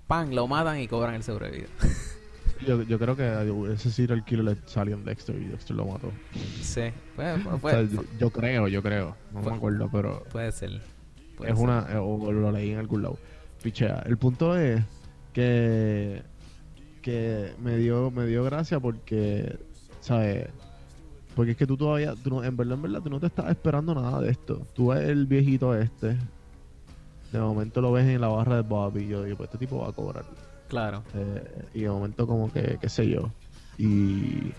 [0.06, 1.68] pan, lo matan y cobran el seguro de vida.
[2.66, 6.10] Yo, yo creo que ese serial killer le salió en Dexter y Dexter lo mató.
[6.60, 6.82] sí,
[7.14, 9.16] pues, pues, O sea, yo, yo creo, yo creo.
[9.32, 10.80] No me acuerdo, pero puede ser.
[11.36, 11.64] puede es ser.
[11.68, 11.86] una...
[11.90, 13.18] eh, O lo leí en algún lado.
[13.62, 14.02] Pichea.
[14.06, 14.82] El punto es
[15.32, 16.22] que...
[17.02, 19.56] Que me dio, me dio gracia porque...
[20.00, 20.48] ¿Sabes?
[21.36, 22.14] Porque es que tú todavía...
[22.16, 24.66] Tú no- en verdad, en verdad, tú no te estás esperando nada de esto.
[24.74, 26.16] Tú ves el viejito este...
[27.32, 29.78] De momento lo ves en la barra de Bobby y yo digo, pues este tipo
[29.80, 30.24] va a cobrar.
[30.68, 31.02] Claro.
[31.14, 33.30] Eh, y de momento como que, qué sé yo.
[33.78, 34.52] Y...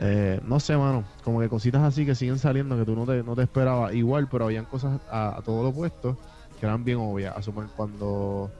[0.00, 1.04] eh, no sé, mano.
[1.24, 3.94] Como que cositas así que siguen saliendo que tú no te, no te esperabas.
[3.94, 6.16] Igual, pero habían cosas a, a todo lo opuesto
[6.58, 7.36] que eran bien obvias.
[7.36, 8.50] A suponer cuando...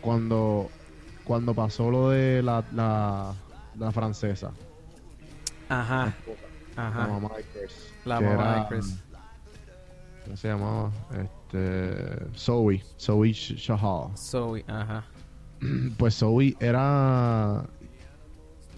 [0.00, 0.70] Cuando...
[1.24, 3.32] Cuando pasó lo de la, la,
[3.78, 4.50] la francesa.
[5.70, 6.14] Ajá,
[6.76, 7.06] La ajá.
[7.08, 7.94] mamá de Chris.
[8.04, 8.96] La mamá era- de Chris.
[10.24, 10.90] ¿Cómo se llamaba?
[11.12, 11.43] Este...
[12.36, 12.82] Zoe.
[12.98, 14.16] Zoe Sh- Shahal.
[14.16, 15.04] Zoe, ajá.
[15.98, 17.64] pues Zoe era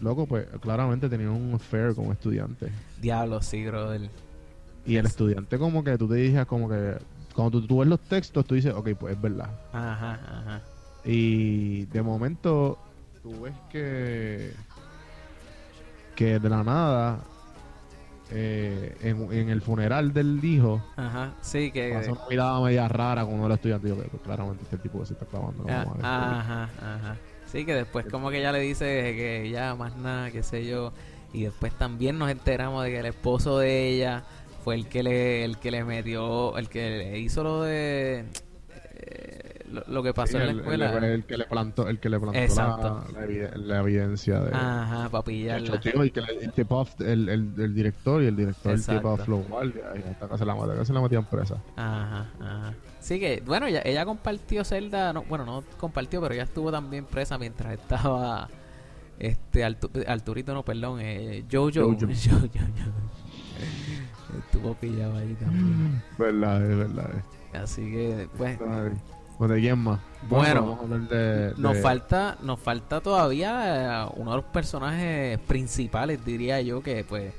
[0.01, 4.11] loco pues claramente tenía un affair con un estudiante Diablo, sí, brother.
[4.85, 6.97] y el Es- estudiante como que tú te dijeras como que
[7.35, 10.63] cuando tú, tú ves los textos tú dices ok pues es verdad Ajá, ajá.
[11.05, 12.79] y de momento
[13.23, 14.53] tú ves que
[16.15, 17.21] que de la nada
[18.31, 21.93] eh, en, en el funeral del hijo Ajá, sí, que...
[21.93, 25.07] pasó una mirada media rara con uno de los estudiantes yo, claramente este tipo que
[25.07, 27.17] se está clavando la Ah, ajá, ajá.
[27.47, 30.93] Sí, que después como que ella le dice que ya más nada, qué sé yo.
[31.33, 34.25] Y después también nos enteramos de que el esposo de ella
[34.65, 38.25] fue el que le, el que le metió, el que le hizo lo de
[38.95, 40.93] eh, lo, lo que pasó Sí, en la el- escuela.
[40.99, 43.05] El, el que le plantó, el que le plantó Exacto.
[43.13, 44.55] la, la evide- la evidencia de.
[44.55, 49.27] Ajá, el y que el tip off el, director y el director el tip off
[49.29, 51.57] los guardias y hasta que se la mata, que se la metían presa.
[51.77, 52.75] Ajá, ajá.
[53.01, 57.05] Sí que, bueno, ella, ella compartió celda, no, bueno, no compartió, pero ella estuvo también
[57.05, 58.49] presa mientras estaba,
[59.19, 61.71] este, Artu- Arturito, no, perdón, eh, Jojo.
[61.73, 61.97] Jojo.
[62.01, 62.49] Jojo,
[64.47, 66.03] Estuvo pillado ahí también.
[66.19, 67.11] Verdad, es verdad.
[67.55, 68.59] Así que, pues,
[69.39, 70.01] Bueno, ¿de quién más?
[70.29, 70.79] Bueno,
[71.11, 71.53] de.
[71.59, 77.33] nos falta, nos falta todavía eh, uno de los personajes principales, diría yo, que pues,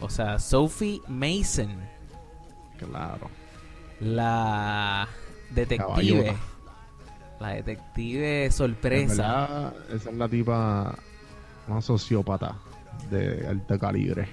[0.00, 1.76] o sea, Sophie Mason,
[2.78, 3.28] Claro.
[4.00, 5.08] la
[5.50, 6.34] detective, Caballota.
[7.40, 9.14] la detective sorpresa.
[9.22, 10.94] verdad, esa es la tipa.
[11.66, 12.54] Una sociópata
[13.10, 14.26] de alto calibre.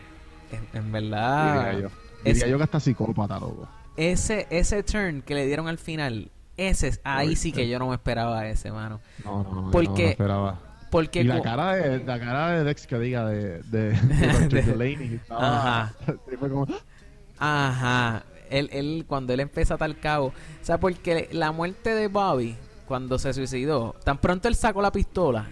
[0.51, 1.87] En, en verdad, diría yo.
[2.23, 3.67] Es- yo que hasta psicópata, loco.
[3.97, 7.87] ese, ese turn que le dieron al final, ese, es- ahí sí que yo no
[7.89, 8.99] me esperaba ese, mano.
[9.23, 9.71] No, no, no.
[9.71, 10.59] Porque- no lo esperaba.
[10.91, 14.47] Porque Y la cara de, la cara de Dex que diga de, de, de.
[14.47, 15.93] De- Delaney Ajá.
[16.05, 16.67] sí, fue como,
[17.37, 18.23] Ajá.
[18.49, 20.27] Él, él, cuando él empieza a tal cabo.
[20.27, 20.33] O
[20.65, 22.55] sea, porque la muerte de Bobby,
[22.87, 25.47] cuando se suicidó, tan pronto él sacó la pistola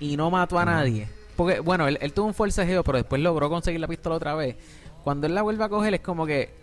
[0.00, 0.72] y no mató a Ajá.
[0.76, 1.08] nadie.
[1.36, 4.56] Porque, bueno, él, él tuvo un forcejeo, pero después logró conseguir la pistola otra vez.
[5.04, 6.54] Cuando él la vuelve a coger, es como que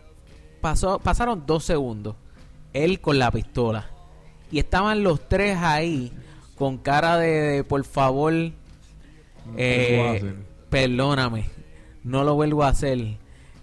[0.61, 2.15] pasó, pasaron dos segundos.
[2.73, 3.89] Él con la pistola.
[4.51, 6.11] Y estaban los tres ahí
[6.55, 8.33] con cara de, de, por favor,
[9.57, 10.19] eh,
[10.69, 11.49] perdóname,
[12.03, 13.17] no lo vuelvo a hacer,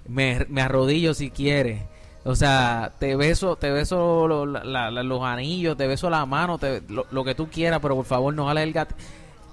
[0.08, 1.82] me, me arrodillo si quieres.
[2.24, 6.58] O sea, te beso, te beso lo- la- la- los anillos, te beso la mano,
[6.58, 8.94] te- lo, lo que tú quieras, pero por favor no jales el gato.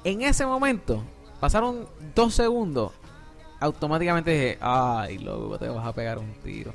[0.03, 1.01] En ese momento,
[1.39, 2.91] pasaron dos segundos,
[3.61, 6.73] automáticamente dije, ay, loco, te vas a pegar un tiro.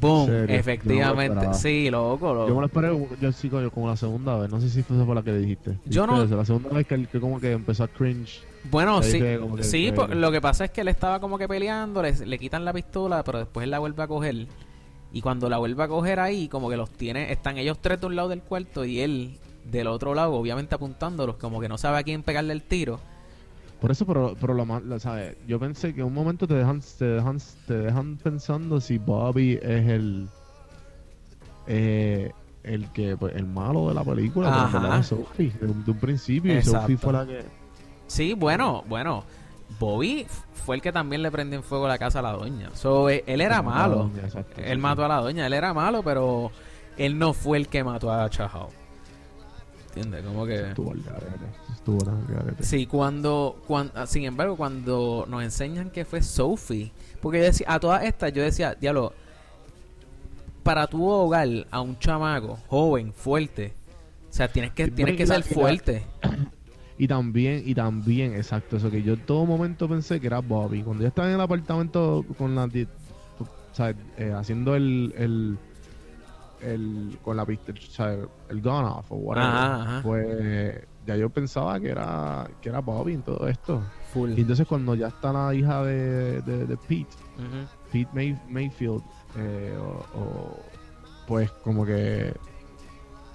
[0.00, 2.48] Boom, efectivamente, sí, loco, loco.
[2.48, 4.50] Yo me lo esperé, yo sí, coño, como la segunda vez.
[4.50, 5.78] No sé si fue esa fue la que dijiste.
[5.86, 6.36] Yo ¿Viste no-?
[6.36, 8.42] La segunda vez que, que como que empezó a cringe.
[8.70, 12.02] Bueno, sí, que sí po- lo que pasa es que él estaba como que peleando,
[12.02, 14.46] le, le quitan la pistola, pero después él la vuelve a coger.
[15.12, 18.06] Y cuando la vuelve a coger ahí, como que los tiene, están ellos tres de
[18.06, 21.98] un lado del cuarto y él del otro lado, obviamente apuntándolos, como que no sabe
[21.98, 23.00] a quién pegarle el tiro.
[23.84, 25.36] Por eso, pero, pero lo más, ¿sabes?
[25.46, 29.58] Yo pensé que en un momento te dejan, te dejan, te dejan pensando si Bobby
[29.60, 30.26] es el,
[31.66, 34.78] eh, el que, pues, el malo de la película, pero en Ajá.
[34.78, 36.62] verdad es Sophie, de un, de un principio, y.
[36.62, 37.44] Sophie fue la que,
[38.06, 39.22] Sí, bueno, bueno.
[39.78, 42.70] Bobby fue el que también le prendió en fuego la casa a la doña.
[42.72, 44.08] So, eh, él era malo.
[44.08, 45.04] doña, exacto, Él sí, mató sí.
[45.04, 45.46] a la doña.
[45.46, 46.50] Él era malo, pero
[46.96, 48.68] él no fue el que mató a Chahal.
[49.88, 50.24] ¿Entiendes?
[50.24, 50.72] Como que...
[51.84, 51.98] estuvo.
[52.60, 57.78] Sí, cuando, cuando, sin embargo, cuando nos enseñan que fue Sophie, porque yo decía, a
[57.78, 59.12] todas estas yo decía, diablo,
[60.62, 63.74] para tu hogar a un chamaco joven, fuerte,
[64.30, 66.04] o sea, tienes que, tienes que ser fuerte.
[66.96, 70.80] Y también, y también, exacto, eso que yo en todo momento pensé que era Bobby.
[70.84, 75.58] Cuando yo estaba en el apartamento con la o sea, eh, haciendo el, el,
[76.60, 77.48] el con la o
[77.90, 78.16] sea,
[78.48, 80.02] el gun off o whatever, Ajá, ajá.
[80.04, 83.82] pues ya yo pensaba que era que era Bobby en todo esto.
[84.12, 84.32] Full.
[84.36, 87.06] Y entonces cuando ya está la hija de, de, de Pete.
[87.92, 89.02] Pete May- Mayfield,
[89.36, 90.60] eh, o, o,
[91.26, 92.34] pues como que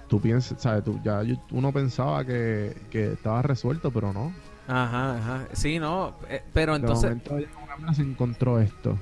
[0.08, 0.84] tú piensas, ¿sabes?
[0.84, 4.32] Tú, ya yo- uno pensaba que, que estaba resuelto, pero no.
[4.68, 5.48] Ajá, ajá.
[5.52, 8.96] Sí, no, eh, pero De entonces, momento ya una vez se encontró esto.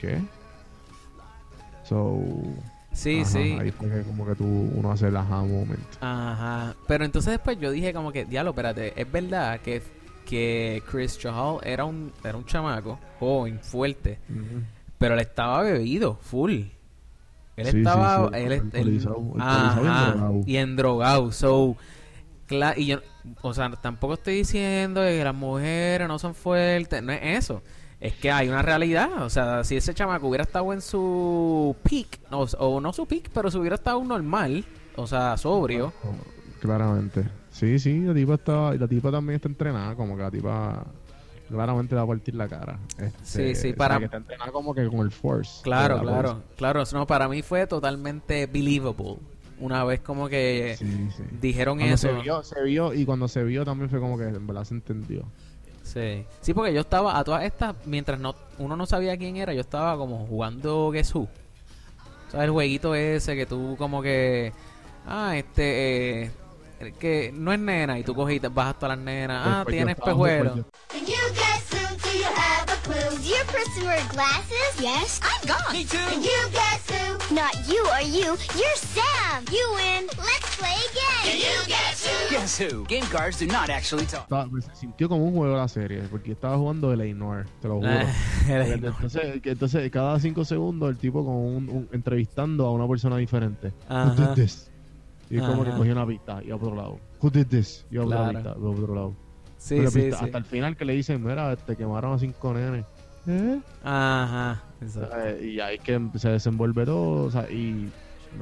[0.00, 0.22] ¿qué?
[1.84, 2.20] So,
[2.92, 3.56] sí, ajá, sí.
[3.60, 5.80] Ahí fue que como que tú, uno hace el aha moment.
[6.00, 6.74] Ajá.
[6.86, 9.82] Pero entonces después yo dije como que, diablo, espérate, es verdad que,
[10.26, 14.18] que Chris Chahal era un, era un chamaco, joven, fuerte,
[14.98, 16.62] pero él estaba bebido, full.
[17.56, 20.40] Él Sí, sí, estaba, sí, él, alcoholizado y ajá, endrogado.
[20.46, 21.76] y endrogado, so,
[22.76, 23.00] y yo,
[23.42, 27.62] o sea, tampoco estoy diciendo que las mujeres no son fuertes, no es eso.
[28.00, 32.20] Es que hay una realidad, o sea, si ese chamaco hubiera estado en su peak,
[32.30, 34.64] o, o no su peak, pero si hubiera estado normal,
[34.96, 35.92] o sea, sobrio,
[36.60, 37.24] Claramente.
[37.50, 40.86] Sí, sí, la tipa estaba, y la tipa también está entrenada, como que la tipa
[41.48, 42.78] claramente va a partir la cara.
[42.98, 45.62] Este, Sí, sí, o sea, para- que está entrenada como que con el force.
[45.62, 46.82] Claro, claro, claro.
[46.92, 49.16] No, para mí fue totalmente believable.
[49.60, 50.76] Una vez como que.
[50.78, 51.22] Sí, sí.
[51.40, 52.08] dijeron Cuando eso.
[52.14, 54.74] se vio, se vio, y cuando se vio también fue como que en verdad se
[54.74, 55.24] entendió.
[55.92, 56.24] Sí.
[56.42, 59.60] sí, porque yo estaba a todas estas, mientras no uno no sabía quién era, yo
[59.62, 61.28] estaba como jugando Guess Who.
[62.30, 62.44] ¿Sabes?
[62.44, 64.52] El jueguito ese que tú como que...
[65.06, 66.24] Ah, este...
[66.24, 66.30] Eh,
[67.00, 69.42] que no es nena y tú te bajas todas las nenas.
[69.44, 70.64] Ah, Pues- pues yo tienes estaba- pejuelo.
[72.10, 72.94] Do you have a clue?
[73.16, 74.80] Does your person wear glasses?
[74.80, 75.20] Yes.
[75.22, 75.72] I'm gone.
[75.72, 75.98] Me too.
[75.98, 77.34] Can you guess who?
[77.34, 78.36] Not you or you.
[78.56, 79.44] You're Sam.
[79.52, 80.06] You win.
[80.16, 81.22] Let's play again.
[81.24, 82.30] Can you guess who?
[82.30, 82.84] Guess who?
[82.86, 84.26] Game cards do not actually talk.
[84.62, 87.88] Se sintió como un juego la serie, porque estaba jugando el Ignore, te lo juro.
[87.90, 88.06] Ah,
[88.48, 93.72] entonces, entonces, cada cinco segundos, el tipo con un, un- entrevistando a una persona diferente.
[93.88, 94.04] Ajá.
[94.12, 94.70] Who did this?
[95.30, 96.98] Y es como que cogió una pista y a otro lado.
[97.20, 97.84] Who did this?
[97.90, 98.32] Y a otra Claro.
[98.38, 99.14] pista, y a otro lado.
[99.58, 100.24] Sí, Una sí, pista, sí.
[100.26, 102.84] Hasta el final que le dicen, mira, te quemaron a cinco nenes.
[103.26, 103.60] ¿Eh?
[103.84, 104.62] Ajá.
[104.80, 105.16] exacto.
[105.20, 107.24] Eh, Y ahí que se desenvuelve todo.
[107.26, 107.90] O sea, y,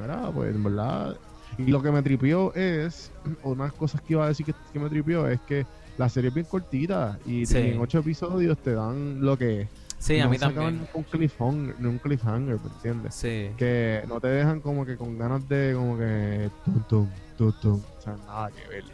[0.01, 1.17] mira, pues en verdad.
[1.59, 3.11] Y lo que me tripió es,
[3.43, 5.64] unas cosas que iba a decir que, que me tripió es que
[5.99, 7.57] la serie es bien cortita y Sí.
[7.59, 9.69] en ocho episodios te dan lo que es.
[9.99, 10.87] Sí, a mí también.
[10.93, 13.14] Un cliffhanger, un cliffhanger, ¿me entiendes?
[13.14, 13.51] Sí.
[13.57, 17.09] Que no te dejan como que con ganas de como que tum tum
[17.39, 17.81] tum tum.
[17.99, 18.85] O sea, nada que ver.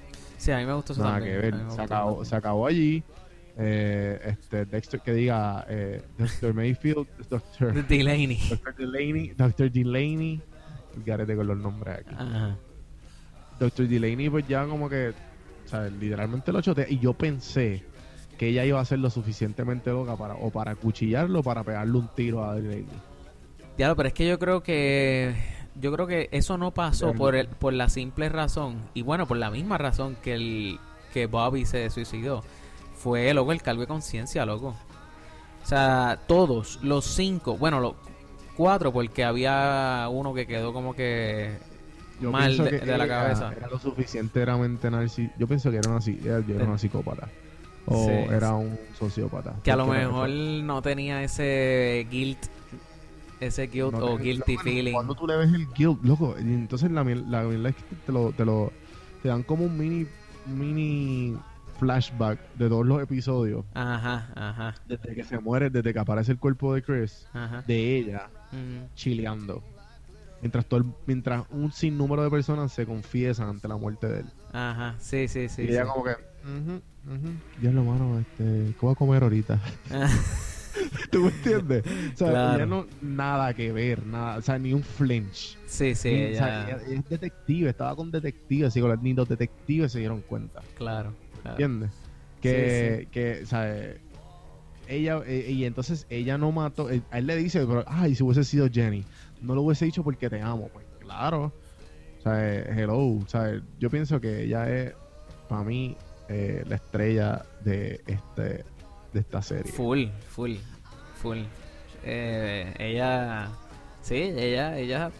[0.42, 1.40] Sí, a mí me gustó eso Nada también.
[1.40, 1.70] que ver.
[1.70, 3.04] Se acabó, se acabó allí.
[3.56, 6.52] Eh, este Dexter que diga eh, Dr.
[6.52, 7.86] Mayfield, Dr.
[7.88, 8.40] Delaney.
[8.48, 8.74] Dr.
[8.74, 9.70] Delaney, Dr.
[9.70, 10.40] Delaney,
[11.06, 12.14] garete con los nombres aquí.
[12.18, 12.56] Ajá.
[13.60, 13.86] Dr.
[13.86, 15.10] Delaney, pues ya como que,
[15.64, 16.86] o sea, literalmente lo chotea.
[16.88, 17.84] Y yo pensé
[18.36, 21.98] que ella iba a ser lo suficientemente loca para, o para cuchillarlo o para pegarle
[21.98, 22.86] un tiro a Delaney.
[23.76, 25.36] Diablo, pero es que yo creo que
[25.80, 29.36] yo creo que eso no pasó por el, por la simple razón y bueno, por
[29.36, 30.80] la misma razón que el
[31.12, 32.42] que Bobby se suicidó.
[32.96, 34.74] Fue loco el cargo de conciencia, loco.
[35.62, 37.94] O sea, todos los cinco, bueno, los
[38.56, 41.56] cuatro porque había uno que quedó como que
[42.20, 43.52] Yo mal de, que de la cabeza.
[43.56, 45.30] Era lo suficientemente narcis...
[45.38, 47.28] Yo pienso que era una, era, una psicópata.
[47.86, 49.56] O Sí, era un sociópata.
[49.62, 52.38] Que a lo mejor no tenía ese guilt,
[53.46, 54.92] ese guilt no o te- guilty feeling.
[54.92, 58.32] Cuando tú le ves el guilt, loco, y entonces la, la es que te lo,
[58.32, 58.72] te lo
[59.22, 60.06] te dan como un mini
[60.46, 61.36] mini
[61.78, 66.38] flashback de todos los episodios Ajá, ajá, desde que se muere, desde que aparece el
[66.38, 67.62] cuerpo de Chris, ajá.
[67.66, 69.62] de ella Mm, chileando.
[70.42, 74.26] Mientras todo el- mientras un sinnúmero de personas se confiesan ante la muerte de él.
[74.52, 75.62] Ajá, sí, sí, sí.
[75.62, 75.90] y ella sí.
[75.90, 76.10] como que,
[76.44, 76.82] ujú,
[77.14, 78.42] ujú, diablo mano, este,
[78.74, 79.58] ¿qué voy a comer ahorita?
[81.10, 81.84] ¿Tú me entiendes?
[82.14, 82.54] O sea, Claro.
[82.56, 85.58] ella no nada que ver, nada, o sea, ni un flinch.
[85.66, 89.14] sí, sí, Ni- o sea, ella, ella- ella es detective, estaba con detectives, y ni
[89.14, 91.12] los detectives se dieron cuenta, claro,
[91.42, 91.50] claro.
[91.56, 91.90] ¿entiendes?
[92.40, 94.00] Que, que, o sea, eh,
[94.88, 98.22] ella, eh, y entonces ella no mató, eh, a él le dice, pero, ay, si
[98.24, 99.04] hubiese sido Jenny,
[99.40, 101.52] no lo hubiese dicho porque te amo, pues claro,
[102.18, 104.92] o sea, hello, o sea, yo pienso que ella es,
[105.48, 105.96] para mí,
[106.28, 108.64] eh, la estrella de este,
[109.12, 109.70] de esta serie.
[109.72, 110.52] Full, full,
[112.04, 113.50] Eh, ella,
[114.02, 115.10] sí, ella, ella,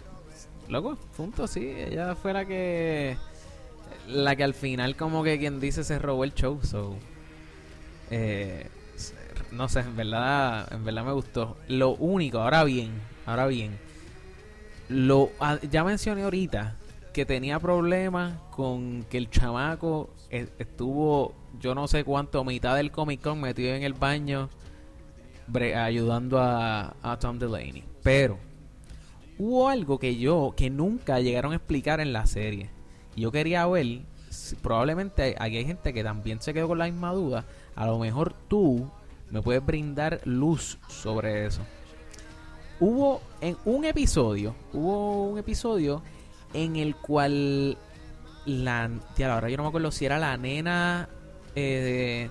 [0.69, 3.17] loco, punto, sí, ella fue la que,
[4.09, 6.97] la que al final como que quien dice se robó el show, so,
[8.11, 8.67] eh,
[9.53, 11.57] no sé, en verdad, en verdad me gustó.
[11.69, 12.91] Lo único, ahora bien,
[13.27, 13.79] ahora bien,
[14.89, 16.77] lo, ah, ya mencioné ahorita
[17.13, 22.91] que tenía problemas con que el chamaco eh, estuvo, yo no sé cuánto, mitad del
[22.91, 24.49] Comic Con metido en el baño
[25.75, 27.85] ayudando a, Tom Delaney.
[28.03, 28.39] Pero
[29.39, 32.71] hubo algo que yo, que nunca llegaron a explicar en la serie.
[33.17, 37.13] Yo quería ver, si- probablemente aquí hay gente que también se quedó con la misma
[37.13, 37.45] duda.
[37.77, 38.91] A lo mejor tú
[39.31, 41.63] me puedes brindar luz sobre eso.
[42.81, 46.03] Hubo en un episodio, hubo un episodio
[46.53, 47.77] en el cual
[48.45, 51.09] la, tía, yo no me acuerdo si era la nena
[51.55, 52.29] eh,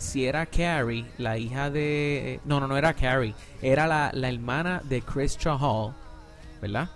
[0.00, 2.40] si era Carrie, la hija de...
[2.44, 3.34] No, no, no era Carrie.
[3.62, 5.92] Era la, la hermana de Chris Hall,
[6.60, 6.88] ¿verdad?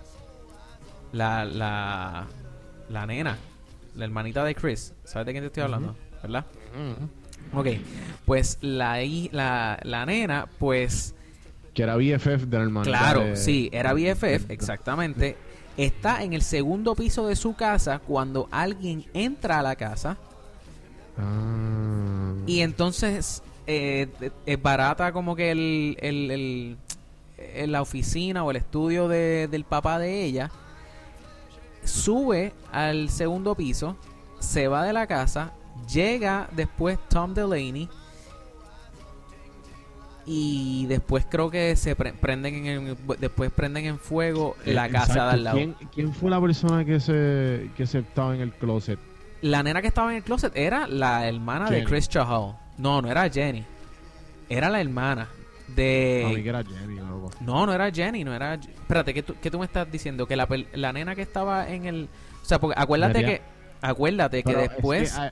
[1.11, 2.25] La, la,
[2.89, 3.37] la nena,
[3.95, 4.93] la hermanita de Chris.
[5.03, 5.95] ¿Sabes de quién te estoy hablando?
[6.21, 6.45] ¿Verdad?
[7.53, 7.67] Ok,
[8.25, 8.97] pues la,
[9.31, 11.13] la, la nena, pues...
[11.73, 15.37] Que era BFF de la hermanita Claro, de- sí, era BFF, exactamente.
[15.77, 20.17] Está en el segundo piso de su casa cuando alguien entra a la casa
[21.17, 22.24] Ah.
[22.47, 24.07] Y entonces eh,
[24.45, 26.77] es barata como que el, el,
[27.71, 30.51] la oficina o el estudio de- del papá de ella.
[31.83, 33.95] Sube al segundo piso,
[34.39, 35.53] se va de la casa,
[35.91, 37.87] llega después Tom Delaney
[40.27, 44.91] y después creo que se pre- prenden en el- después prenden en fuego la Eh,
[44.91, 45.57] casa de al lado.
[45.57, 48.97] ¿Quién, quién fue la persona que se, que se estaba en el closet?
[49.45, 51.83] La nena que estaba en el closet era la hermana de.
[51.83, 52.57] Chris Chahal.
[52.79, 53.63] No, no era Jenny.
[54.49, 55.29] Era la hermana
[55.67, 56.41] de...
[56.43, 57.29] que era Jenny, loco.
[57.41, 58.55] No, no era Jenny, no era...
[58.55, 60.25] Espérate, ¿qué tú, qué tú me estás diciendo?
[60.25, 62.09] Que la, la nena que estaba en el...
[62.41, 63.27] O sea, porque acuérdate María.
[63.37, 63.41] que...
[63.81, 65.13] Acuérdate que es después...
[65.13, 65.31] que hay,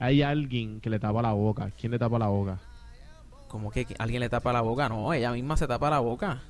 [0.00, 1.70] hay alguien que le tapa la boca.
[1.80, 2.58] ¿Quién le tapa la boca?
[3.48, 4.90] Como que alguien le tapa la boca.
[4.90, 6.42] No, ella misma se tapa la boca.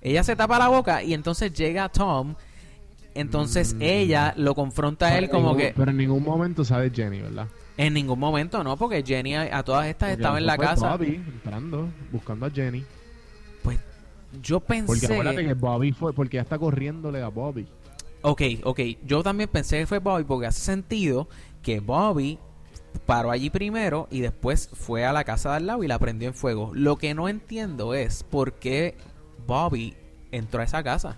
[0.00, 2.34] Ella se tapa la boca y entonces llega Tom.
[3.14, 3.82] Entonces Mm.
[3.82, 5.74] ella lo confronta a él Pero como ningún- que...
[5.76, 7.48] Pero en ningún momento sabe Jenny, ¿verdad?
[7.76, 8.76] En ningún momento, ¿no?
[8.76, 10.90] Porque Jenny a, a todas estas Porque estaba en la fue casa.
[10.96, 12.84] Bobby entrando, buscando a Jenny.
[13.62, 13.78] Pues
[14.42, 15.06] yo Porque pensé...
[15.12, 17.66] acuérdate que Bobby fue, porque ya está corriéndole a Bobby.
[18.22, 18.80] Ok, ok.
[19.06, 21.26] Yo también pensé que fue Bobby porque hace sentido
[21.62, 22.38] que Bobby
[23.06, 26.28] paró allí primero y después fue a la casa de al lado y la prendió
[26.28, 26.70] en fuego.
[26.74, 28.94] Lo que no entiendo es por qué
[29.46, 29.94] Bobby
[30.32, 31.16] entró a esa casa.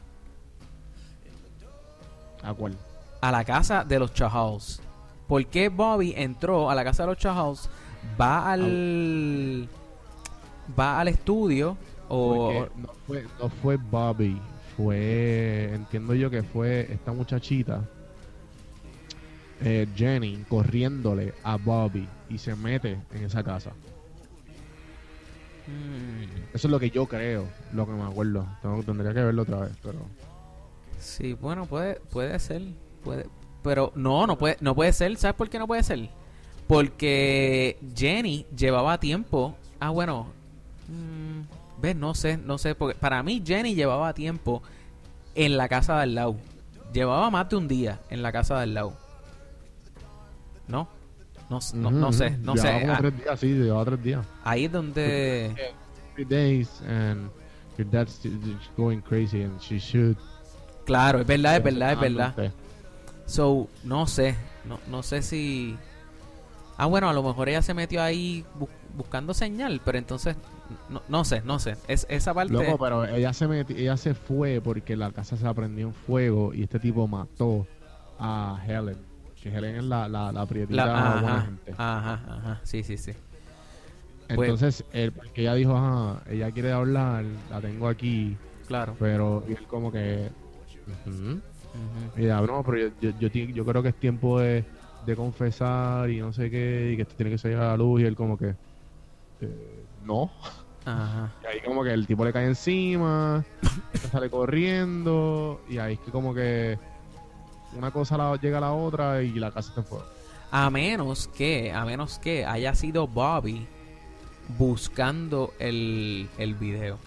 [2.43, 2.77] ¿A cuál?
[3.21, 4.81] A la casa de los Chahals.
[5.29, 7.69] ¿Por qué Bobby entró a la casa de los Chahals?
[8.21, 9.69] Va al...
[10.79, 11.77] Va al estudio
[12.09, 12.67] o...
[12.77, 14.41] No fue, no fue Bobby,
[14.77, 17.83] fue, entiendo yo que fue esta muchachita,
[19.61, 23.71] eh, Jenny, corriéndole a Bobby y se mete en esa casa.
[25.67, 26.23] Mm,
[26.55, 28.47] Eso es lo que yo creo, lo que me acuerdo.
[28.63, 29.99] Tengo- tendría que verlo otra vez, pero...
[31.03, 32.63] Sí, bueno, puede, puede ser.
[33.03, 33.27] Puede,
[33.63, 35.17] pero no, no puede, no puede ser.
[35.17, 36.09] ¿Sabes por qué no puede ser?
[36.69, 39.57] Porque Jenny llevaba tiempo.
[39.81, 40.29] Ah, bueno.
[40.89, 41.97] mm, ¿Ves?
[41.97, 42.75] No sé, no sé.
[42.77, 44.63] Porque para mí Jenny llevaba tiempo
[45.35, 46.37] en la casa de al lado.
[46.93, 48.97] Llevaba más de un día en la casa de al lado.
[50.69, 50.89] ¿No?
[51.51, 52.81] No, no, Ujú, no sé, no Llevaba sé.
[52.81, 54.27] como Ah, tres días, sí, llevaba tres días.
[54.45, 55.73] ahí es donde...
[56.15, 57.31] Three days and
[57.77, 58.21] your dad's
[58.77, 60.17] going crazy and she should...
[60.85, 62.53] Claro, es verdad, es verdad, es verdad.
[63.27, 65.77] So, no sé, no, no sé si...
[66.77, 70.37] Ah, bueno, a lo mejor ella se metió ahí bu- buscando señal, pero entonces,
[70.89, 71.77] no, no sé, no sé.
[71.87, 72.53] Es, esa parte...
[72.53, 75.95] Loco, pero ella se meti- ella se fue porque la casa se la prendió en
[75.95, 77.67] fuego y este tipo mató
[78.19, 78.97] a Helen.
[79.41, 81.73] Que Helen es la, la, la prietita la- buena ajá, gente.
[81.77, 83.13] ajá, ajá, sí, sí, sí.
[84.35, 88.97] pues- Entonces, él, porque ella dijo, ajá, ella quiere hablar, la tengo aquí, Claro.
[88.99, 90.31] pero y él como que...
[90.87, 91.33] ujú.
[91.33, 91.41] Ujú.
[92.21, 94.65] Y ella, no, pero yo, yo, yo, ti- yo creo que es tiempo de,
[95.07, 98.01] de confesar y no sé qué, y que esto tiene que salir a la luz,
[98.01, 98.55] y él como que...
[99.41, 100.31] eh, no.
[100.85, 101.33] Ajá.
[101.43, 103.45] Y ahí como que el tipo le cae encima,
[104.11, 106.79] sale corriendo, y ahí es que como que
[107.75, 110.05] una cosa la- llega a la otra y la casa está en fuego.
[110.51, 113.67] A menos que, a menos que haya sido Bobby
[114.59, 116.99] buscando el, el video.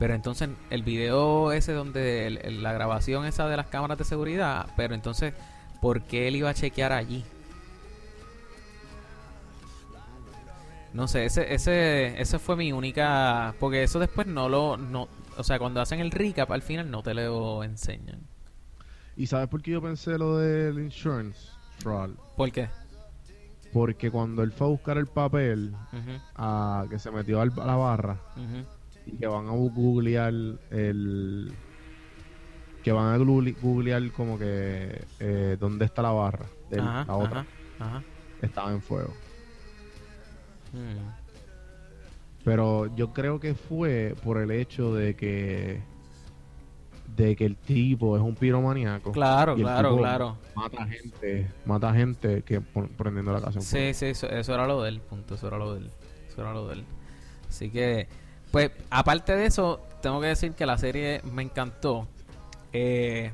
[0.00, 4.04] Pero entonces el video ese donde el- el- la grabación esa de las cámaras de
[4.04, 5.34] seguridad, pero entonces,
[5.80, 7.22] ¿por qué él iba a chequear allí?
[10.92, 15.44] No sé, ese, ese, ese fue mi única, porque eso después no lo, no, o
[15.44, 18.20] sea, cuando hacen el recap al final no te lo enseñan.
[19.16, 21.38] ¿Y sabes por qué yo pensé lo del insurance
[21.78, 22.14] fraud?
[22.36, 22.68] ¿Por qué?
[23.72, 27.66] Porque cuando él fue a buscar el papel, Ujú, a, que se metió al- a
[27.66, 28.18] la barra.
[29.06, 30.32] Y que van a googlear
[30.70, 31.52] el
[32.82, 37.40] que van a googlear como que eh, dónde está la barra de la otra
[37.78, 38.04] ajá, ajá.
[38.42, 39.12] estaba en fuego
[40.72, 41.10] Mm.
[42.44, 45.82] pero yo creo que fue por el hecho de que
[47.16, 50.36] de que el tipo es un piromaníaco Claro, y el claro, tipo claro.
[50.54, 53.86] mata gente mata gente que prendiendo la casa en fuego.
[53.88, 55.90] Sí, sí, eso, eso era lo del punto, eso era lo del,
[56.28, 56.84] eso era lo del.
[57.48, 58.06] Así que,
[58.50, 62.08] pues, aparte de eso, tengo que decir que la serie me encantó.
[62.72, 63.32] Eh,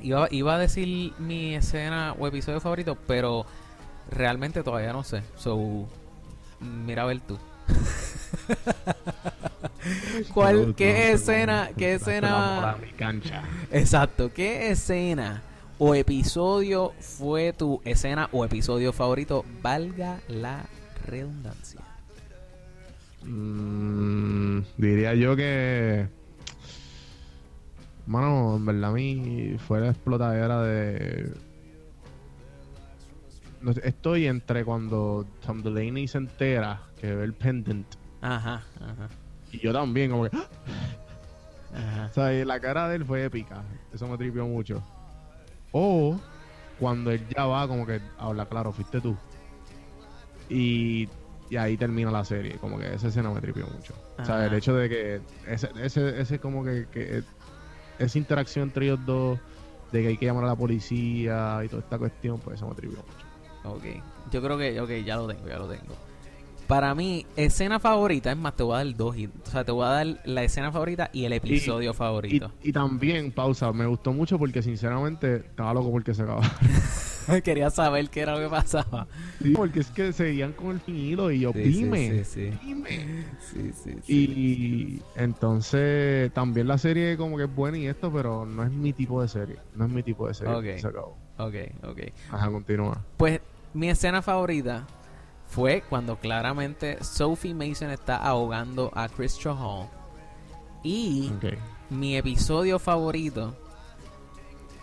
[0.00, 3.46] iba, iba a decir mi escena o episodio favorito, pero
[4.10, 5.22] realmente todavía no sé.
[5.36, 5.86] So,
[6.60, 7.38] mira a ver tú.
[10.34, 12.76] ¿Cuál, qué escena, qué escena?
[13.70, 15.42] Exacto, ¿qué escena
[15.78, 19.44] o episodio fue tu escena o episodio favorito?
[19.62, 20.64] Valga la
[21.06, 21.80] redundancia.
[23.26, 26.08] Mm, diría yo que.
[28.06, 31.32] Mano, en verdad a mí fue la explotadera de.
[33.60, 37.86] No estoy entre cuando Tom Delaney se entera que ve el pendant.
[38.20, 39.08] Ajá, ajá,
[39.50, 40.36] Y yo también, como que.
[40.36, 40.48] ¡ah!
[41.74, 42.06] ajá.
[42.10, 43.64] O sea, y la cara de él fue épica.
[43.92, 44.82] Eso me tripió mucho.
[45.72, 46.18] O
[46.78, 49.16] cuando él ya va, como que habla, claro, fuiste tú.
[50.48, 51.08] Y,
[51.50, 52.56] y ahí termina la serie.
[52.58, 53.94] Como que esa escena me tripió mucho.
[54.18, 57.22] O sea, el hecho de que ese, ese, ese como que, que
[57.98, 59.38] esa interacción entre ellos dos,
[59.92, 62.74] de que hay que llamar a la policía y toda esta cuestión, pues eso me
[62.74, 63.26] tripió mucho.
[63.76, 63.84] Ok,
[64.30, 65.94] yo creo que, ok, ya lo tengo, ya lo tengo.
[66.66, 69.16] Para mí, escena favorita, es más, te voy a dar dos.
[69.16, 72.50] y- O sea, te voy a dar la escena favorita y el episodio Y, favorito.
[72.62, 76.50] y también, pausa, me gustó mucho porque sinceramente estaba loco porque se acababa.
[77.44, 79.06] Quería saber qué era lo que pasaba.
[79.42, 82.58] Sí, porque es que seguían con el finilo y yo, Sí, dime, sí, sí.
[82.64, 83.24] dime.
[84.06, 88.92] Y entonces también la serie como que es buena y esto, pero no es mi
[88.92, 89.56] tipo de serie.
[89.74, 90.54] No es mi tipo de serie.
[90.54, 90.80] Ok.
[90.80, 91.16] Se acabó.
[91.38, 91.54] Ok,
[91.84, 92.00] ok.
[92.32, 93.02] Ajá, continúa.
[93.16, 93.40] Pues
[93.74, 94.86] mi escena favorita
[95.48, 99.86] fue cuando claramente Sophie Mason está ahogando a Christian Hall.
[100.82, 101.32] Y
[101.90, 103.56] mi episodio favorito,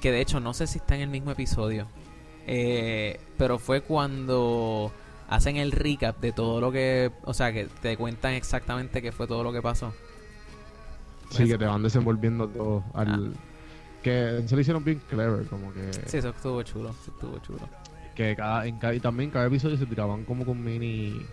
[0.01, 1.87] que de hecho no sé si está en el mismo episodio,
[2.47, 4.91] eh, pero fue cuando
[5.29, 9.27] hacen el recap de todo lo que, o sea, que te cuentan exactamente qué fue
[9.27, 9.93] todo lo que pasó.
[11.29, 13.33] Sí, que te van desenvolviendo todo al...
[14.03, 15.91] Que se lo hicieron bien clever, como que...
[16.07, 17.69] Sí, eso estuvo chulo, eso estuvo chulo.
[18.13, 21.25] Que cada, en cada, y también cada episodio se tiraban como con mini...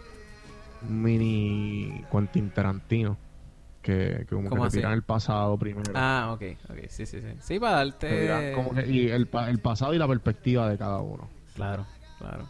[0.89, 2.05] Mini...
[2.11, 3.19] Quentin Tarantino.
[3.83, 5.91] Que, que como que tiran el pasado primero.
[5.95, 7.29] Ah, ok, ok, sí, sí, sí.
[7.41, 8.53] Sí, para darte...
[8.55, 11.29] como que- y el, el pasado y la perspectiva de cada uno.
[11.55, 11.87] Claro,
[12.19, 12.47] claro.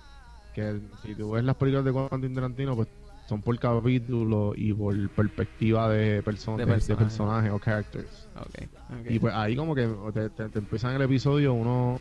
[0.55, 2.89] que si tú ves las películas de Quentin Tarantino, pues
[3.29, 7.05] son por capítulo y por perspectiva de, personas De de, personaje.
[7.05, 8.29] personajes o characters.
[8.35, 8.69] Ok,
[9.01, 9.11] ok.
[9.11, 12.01] Y pues ahí como que te, te, te empiezan el episodio uno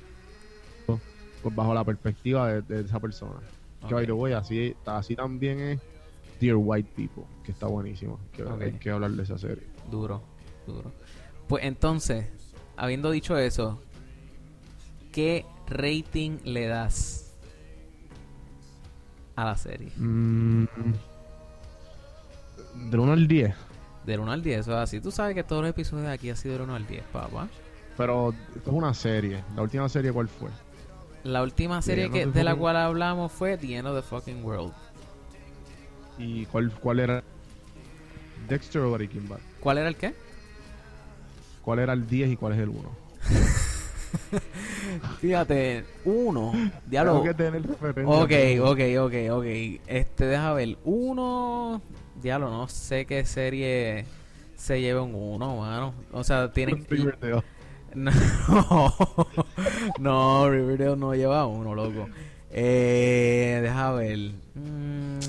[0.87, 3.39] pues bajo la perspectiva de, de esa persona.
[3.81, 3.91] Que Ok.
[3.93, 5.79] by the way, así, así también es
[6.39, 8.19] Dear White People, que está buenísimo.
[8.31, 8.43] Que.
[8.43, 9.67] Hay que hablar de esa serie.
[9.91, 10.21] Duro,
[10.65, 10.91] duro.
[11.47, 12.27] Pues entonces,
[12.77, 13.81] habiendo dicho eso,
[15.11, 17.35] ¿qué rating le das
[19.35, 19.91] a la serie?
[19.97, 20.65] Mm,
[22.89, 23.55] del 1 al 10.
[24.05, 25.01] Del 1 al 10, eso es así.
[25.01, 27.47] Tú sabes que todos los episodios de aquí han sido del 1 al 10, papá.
[27.97, 29.43] Pero esto es una serie.
[29.55, 30.49] ¿La última serie cuál fue?
[31.23, 34.73] La última serie que, de la cual hablamos fue The End of the Fucking World.
[36.19, 37.23] ¿Y cuál, cuál era?
[38.47, 39.39] ¿Dexter o Breaking Bad?
[39.59, 40.13] ¿Cuál era el qué?
[41.63, 42.79] ¿Cuál era el 10 y cuál es el 1?
[45.21, 46.51] Fíjate, uno.
[46.85, 47.23] Diablo.
[47.23, 47.61] Que tener.
[48.05, 49.45] Ok, ok, ok, ok.
[49.87, 50.77] Este, deja ver.
[50.83, 51.81] Uno.
[52.21, 54.05] Diablo, no sé qué serie
[54.55, 55.93] se lleva un uno, mano.
[56.11, 56.85] O sea, tienen.
[56.89, 57.43] Riverdale.
[57.95, 58.93] No,
[59.99, 62.07] no, Riverdale no lleva uno, loco.
[62.51, 64.31] Eh, deja ver.
[64.53, 65.19] Mm,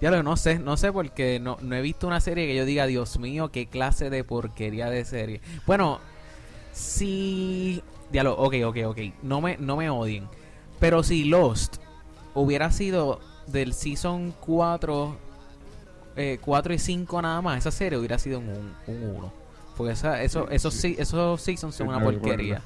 [0.00, 2.86] diablo, no sé, no sé porque no, no he visto una serie que yo diga,
[2.86, 5.40] Dios mío, qué clase de porquería de serie.
[5.66, 6.00] Bueno,
[6.72, 7.82] si...
[8.10, 8.98] Diablo, ok, ok, ok.
[9.22, 10.26] No me, no me odien.
[10.80, 11.76] Pero si Lost
[12.34, 15.16] hubiera sido del Season 4,
[16.16, 19.32] eh, 4 y 5 nada más, esa serie hubiera sido un 1.
[19.76, 20.96] Porque esa, eso, Sí, esos, sí.
[20.98, 22.62] esos Seasons son Sí, una porquería.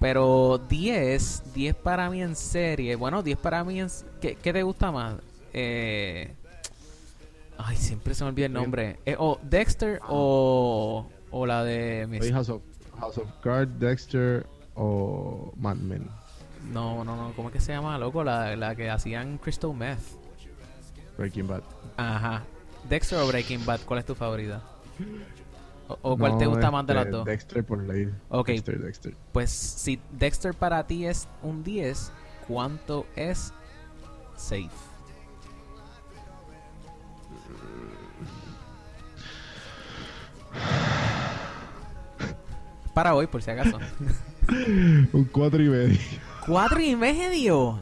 [0.00, 2.94] Pero 10, 10 para mí en serie.
[2.94, 3.88] Bueno, 10 para mí en...
[4.20, 5.16] ¿Qué, qué te gusta más?
[5.52, 6.34] Eh...
[7.58, 9.00] Ay, siempre se me olvida el nombre.
[9.04, 12.06] Eh, o Dexter o, o la de...
[12.08, 12.62] Miss- Soy House of,
[12.98, 16.08] House of Cards, Dexter o Mad Men.
[16.72, 17.32] No, no, no.
[17.34, 18.22] ¿Cómo es que se llama, loco?
[18.22, 19.98] La, la que hacían Crystal Meth.
[21.16, 21.62] Breaking Bad.
[21.96, 22.44] Ajá.
[22.88, 24.62] Dexter o Breaking Bad, ¿cuál es tu favorita?
[25.88, 27.24] ¿O, o cuál te gusta más de las este, dos?
[27.24, 28.08] Dexter por ley.
[28.28, 28.48] Ok.
[28.48, 29.14] Dexter, Dexter.
[29.32, 32.12] Pues si Dexter para ti es un 10,
[32.46, 33.52] ¿cuánto es
[34.36, 34.68] safe?
[42.98, 43.78] Para hoy, por si acaso.
[45.12, 45.98] Un 4 y medio.
[46.44, 47.78] Cuatro y medio.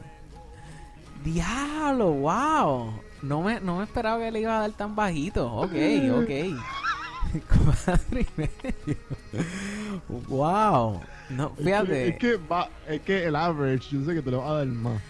[1.23, 2.93] Diablo, wow.
[3.23, 5.51] No me, no me esperaba que le iba a dar tan bajito.
[5.51, 5.71] Ok,
[6.11, 6.29] ok.
[7.83, 8.97] Cuatro y medio.
[10.27, 11.01] Wow.
[11.31, 12.09] No, fíjate.
[12.09, 14.67] Es que, va, es que el average, yo sé que te lo va a dar
[14.67, 15.01] más.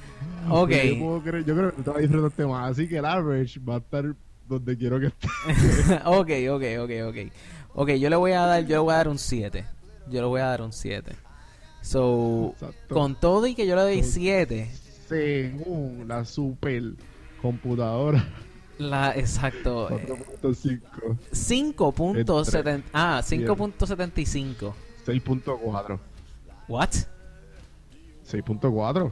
[0.50, 0.70] Ok.
[0.70, 2.72] Yo, creer- yo creo que te va a disfrutar este más.
[2.72, 4.06] Así que el average va a estar
[4.48, 5.28] donde quiero que esté.
[6.06, 7.32] ok, ok, ok, ok.
[7.74, 9.76] Ok, yo le voy a dar, yo le voy a dar un 7.
[10.10, 11.16] Yo le voy a dar un 7.
[11.82, 12.94] So, Exacto.
[12.96, 14.72] con todo y que yo le doy Con- 7,
[15.08, 16.84] Según la super
[17.42, 18.26] computadora
[18.80, 20.06] la exacto eh,
[20.42, 24.74] 4.5, 5.70 ah, 5.75.
[25.06, 26.00] 6.4.
[26.68, 26.90] What?
[28.30, 29.12] 6.4.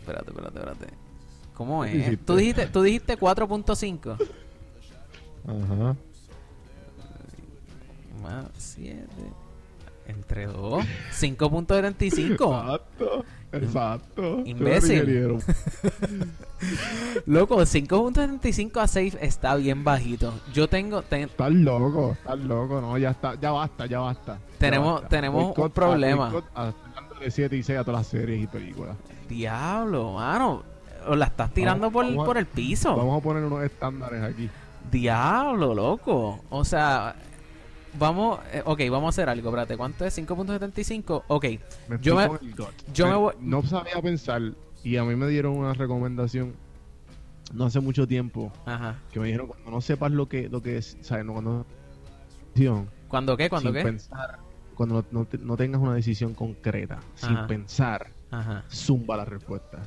[0.00, 0.86] Espérate, espérate, espérate.
[1.54, 1.94] ¿Cómo ¿Qué es?
[1.98, 2.24] dijiste?
[2.24, 4.16] Tú dijiste, tú dijiste 4.5
[5.46, 5.96] Ajá.
[8.22, 9.06] más 7
[10.12, 13.24] entre 2 5.75 Exacto.
[13.52, 14.42] Exacto.
[14.46, 15.38] Imbécil.
[17.26, 20.32] Loco, 5.75 a 6 está bien bajito.
[20.54, 24.38] Yo tengo ten- Estás loco, estás loco, no, ya está, ya basta, ya basta.
[24.38, 25.08] ya Tenemos- basta.
[25.08, 26.30] tenemos un problema.
[26.30, 28.96] boicot a- dándole 7 y 6 a todas las series y películas.
[29.28, 30.62] Diablo, mano.
[31.08, 32.96] O la estás tirando Vamos- por, vamos a- por el piso.
[32.96, 34.48] Vamos a poner unos estándares aquí.
[34.90, 36.44] Diablo, loco.
[36.50, 37.16] O sea,
[37.98, 38.40] vamos.
[38.52, 39.48] eh, ok, vamos a hacer algo.
[39.48, 40.16] Espérate, ¿cuánto es?
[40.18, 41.24] 5.75.
[41.28, 41.44] Ok,
[41.88, 42.28] Me Yo me-
[42.92, 44.42] yo me voy- No sabía pensar
[44.84, 46.54] y a mí me dieron una recomendación
[47.52, 48.96] no hace mucho tiempo ajá.
[49.12, 51.24] que me dijeron cuando no sepas lo que lo que es, ¿sabes?
[51.26, 51.66] No, cuando
[53.08, 53.50] ¿Cuándo qué?
[53.50, 53.84] ¿Cuándo sin qué?
[53.84, 54.38] pensar,
[54.74, 58.64] cuando no, no te- no tengas una decisión concreta, sin pensar, Ajá.
[58.70, 59.78] zumba la respuesta.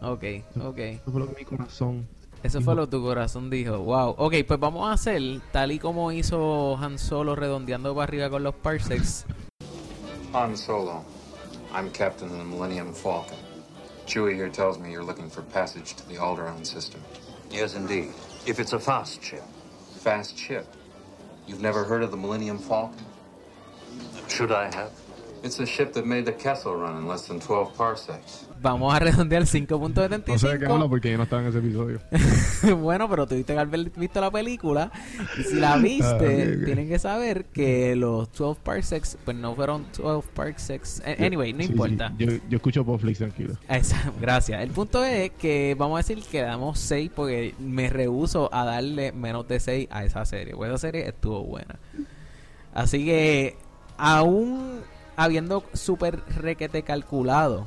[0.00, 0.24] Ok,
[0.60, 0.78] ok.
[0.78, 2.08] Eso fue lo que mi corazón
[2.42, 3.78] Eso fue lo que tu corazón dijo.
[3.78, 4.16] Wow.
[4.18, 5.22] Ok, pues vamos a hacer
[5.52, 9.24] tal y como hizo Han Solo redondeando para arriba con los parsecs.
[10.32, 11.04] Han Solo.
[11.72, 13.38] I'm captain of the Millennium Falcon.
[14.06, 17.00] Chewie here tells me you're looking for passage to the Alderaan system.
[17.50, 18.10] Yes, indeed.
[18.46, 19.44] If it's a fast ship,
[20.02, 20.66] Fast ship.
[21.46, 23.06] You've never heard of the Millennium Falcon?
[24.28, 24.90] should I have?
[25.44, 28.46] It's a ship that made the Kessel run in less than 12 parsecs.
[28.60, 29.96] Vamos a redondear No sé de qué habla
[30.86, 30.88] 5.75.
[30.88, 32.00] porque yo no estaba en ese episodio.
[32.80, 34.92] bueno, pero tuviste que haber visto la película.
[35.36, 36.64] Y si la viste, Ah, ok, ok.
[36.64, 41.02] tienen que saber que los 12 parsecs, pues no fueron 12 parsecs.
[41.18, 42.12] Anyway, no Sí, sí, importa.
[42.16, 43.54] Yo, yo escucho Popflix tranquilo.
[43.68, 44.62] Esa- gracias.
[44.62, 49.10] El punto es que vamos a decir que damos 6 porque me rehuso a darle
[49.10, 50.54] menos de 6 a esa serie.
[50.54, 51.80] Pues esa serie estuvo buena.
[52.72, 53.56] Así que,
[53.98, 54.80] aún
[55.16, 57.66] habiendo súper requete calculado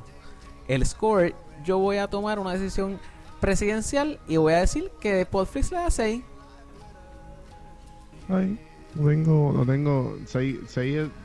[0.68, 3.00] el score, yo voy a tomar una decisión
[3.40, 6.24] presidencial y voy a decir que Podflix le da 6.
[8.28, 8.60] Ay,
[8.96, 10.60] no tengo, no tengo, 6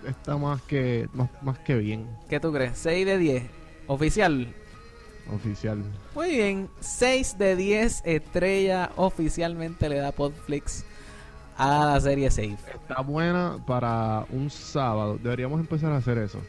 [0.06, 2.76] está más que, más, más que bien, ¿Qué tú crees?
[2.78, 3.42] 6 de 10.
[3.86, 4.54] Oficial.
[5.32, 5.82] oficial.
[6.14, 10.84] Muy bien, 6 de 10 estrella oficialmente le da Podflix
[11.60, 12.56] a la serie Safe.
[12.74, 15.18] Está buena para un sábado.
[15.22, 16.40] Deberíamos empezar a hacer eso.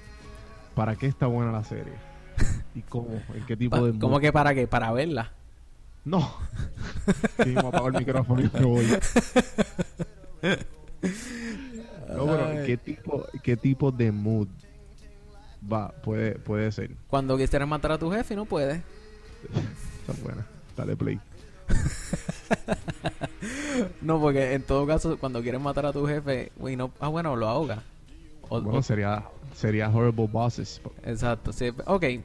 [0.74, 1.94] ¿Para qué está buena la serie?
[2.76, 3.22] ¿Y cómo?
[3.34, 4.68] ¿En qué tipo de ¿Cómo que para qué?
[4.68, 5.34] Para verla.
[6.06, 6.34] No.
[7.44, 8.86] Sí, me apago el micrófono y me voy.
[12.10, 12.66] No, pero.
[12.66, 14.48] ¿qué tipo, qué tipo de mood
[15.72, 16.92] va, puede, puede ser?
[17.08, 18.82] Cuando quisieras matar a tu jefe no puedes.
[20.00, 20.46] Está buena.
[20.76, 21.20] Dale play.
[24.02, 27.36] No, porque en todo caso, cuando quieres matar a tu jefe, y no, ah, bueno,
[27.36, 27.84] lo ahoga.
[28.50, 29.24] O- Bueno, o- sería,
[29.56, 30.82] sería Horrible Bosses.
[31.04, 31.70] exacto, sí.
[31.86, 32.22] Ok, eh,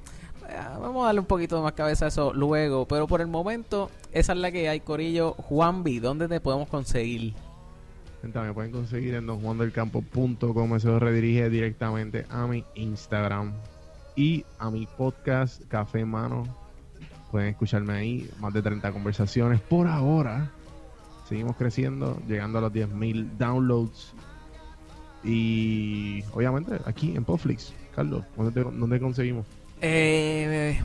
[0.81, 4.33] vamos a darle un poquito más cabeza a eso luego, pero por el momento, esa
[4.33, 5.33] es la que hay, Corillo.
[5.35, 7.35] Juanvi, ¿dónde te podemos conseguir?
[8.23, 10.75] Me pueden conseguir en donjuandelcampo.com.
[10.75, 13.53] Eso redirige directamente a mi Instagram
[14.17, 16.43] y a mi podcast Café Mano.
[17.31, 18.31] Pueden escucharme ahí.
[18.41, 20.51] Más de 30 conversaciones por ahora.
[21.29, 24.13] Seguimos creciendo, llegando a los 10.000 downloads.
[25.25, 27.73] Y obviamente aquí en Podflix.
[27.95, 29.47] Carlos, ¿dónde, te- dónde conseguimos?
[29.81, 30.81] Eh,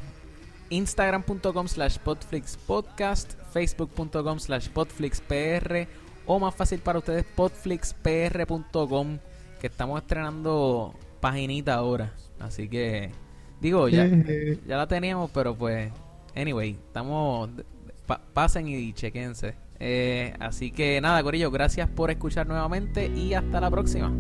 [0.69, 5.87] Instagram.com slash podflixpodcast, Facebook.com slash podflixpr
[6.25, 9.17] o más fácil para ustedes podflixpr.com
[9.59, 12.13] que estamos estrenando paginita ahora.
[12.39, 13.11] Así que
[13.59, 15.91] digo, ya, Eh, ya la teníamos, pero pues
[16.35, 17.49] anyway, estamos
[18.05, 19.55] pa- pasen y chequense.
[19.79, 24.11] Eh, así que nada, Corillo, gracias por escuchar nuevamente y hasta la próxima.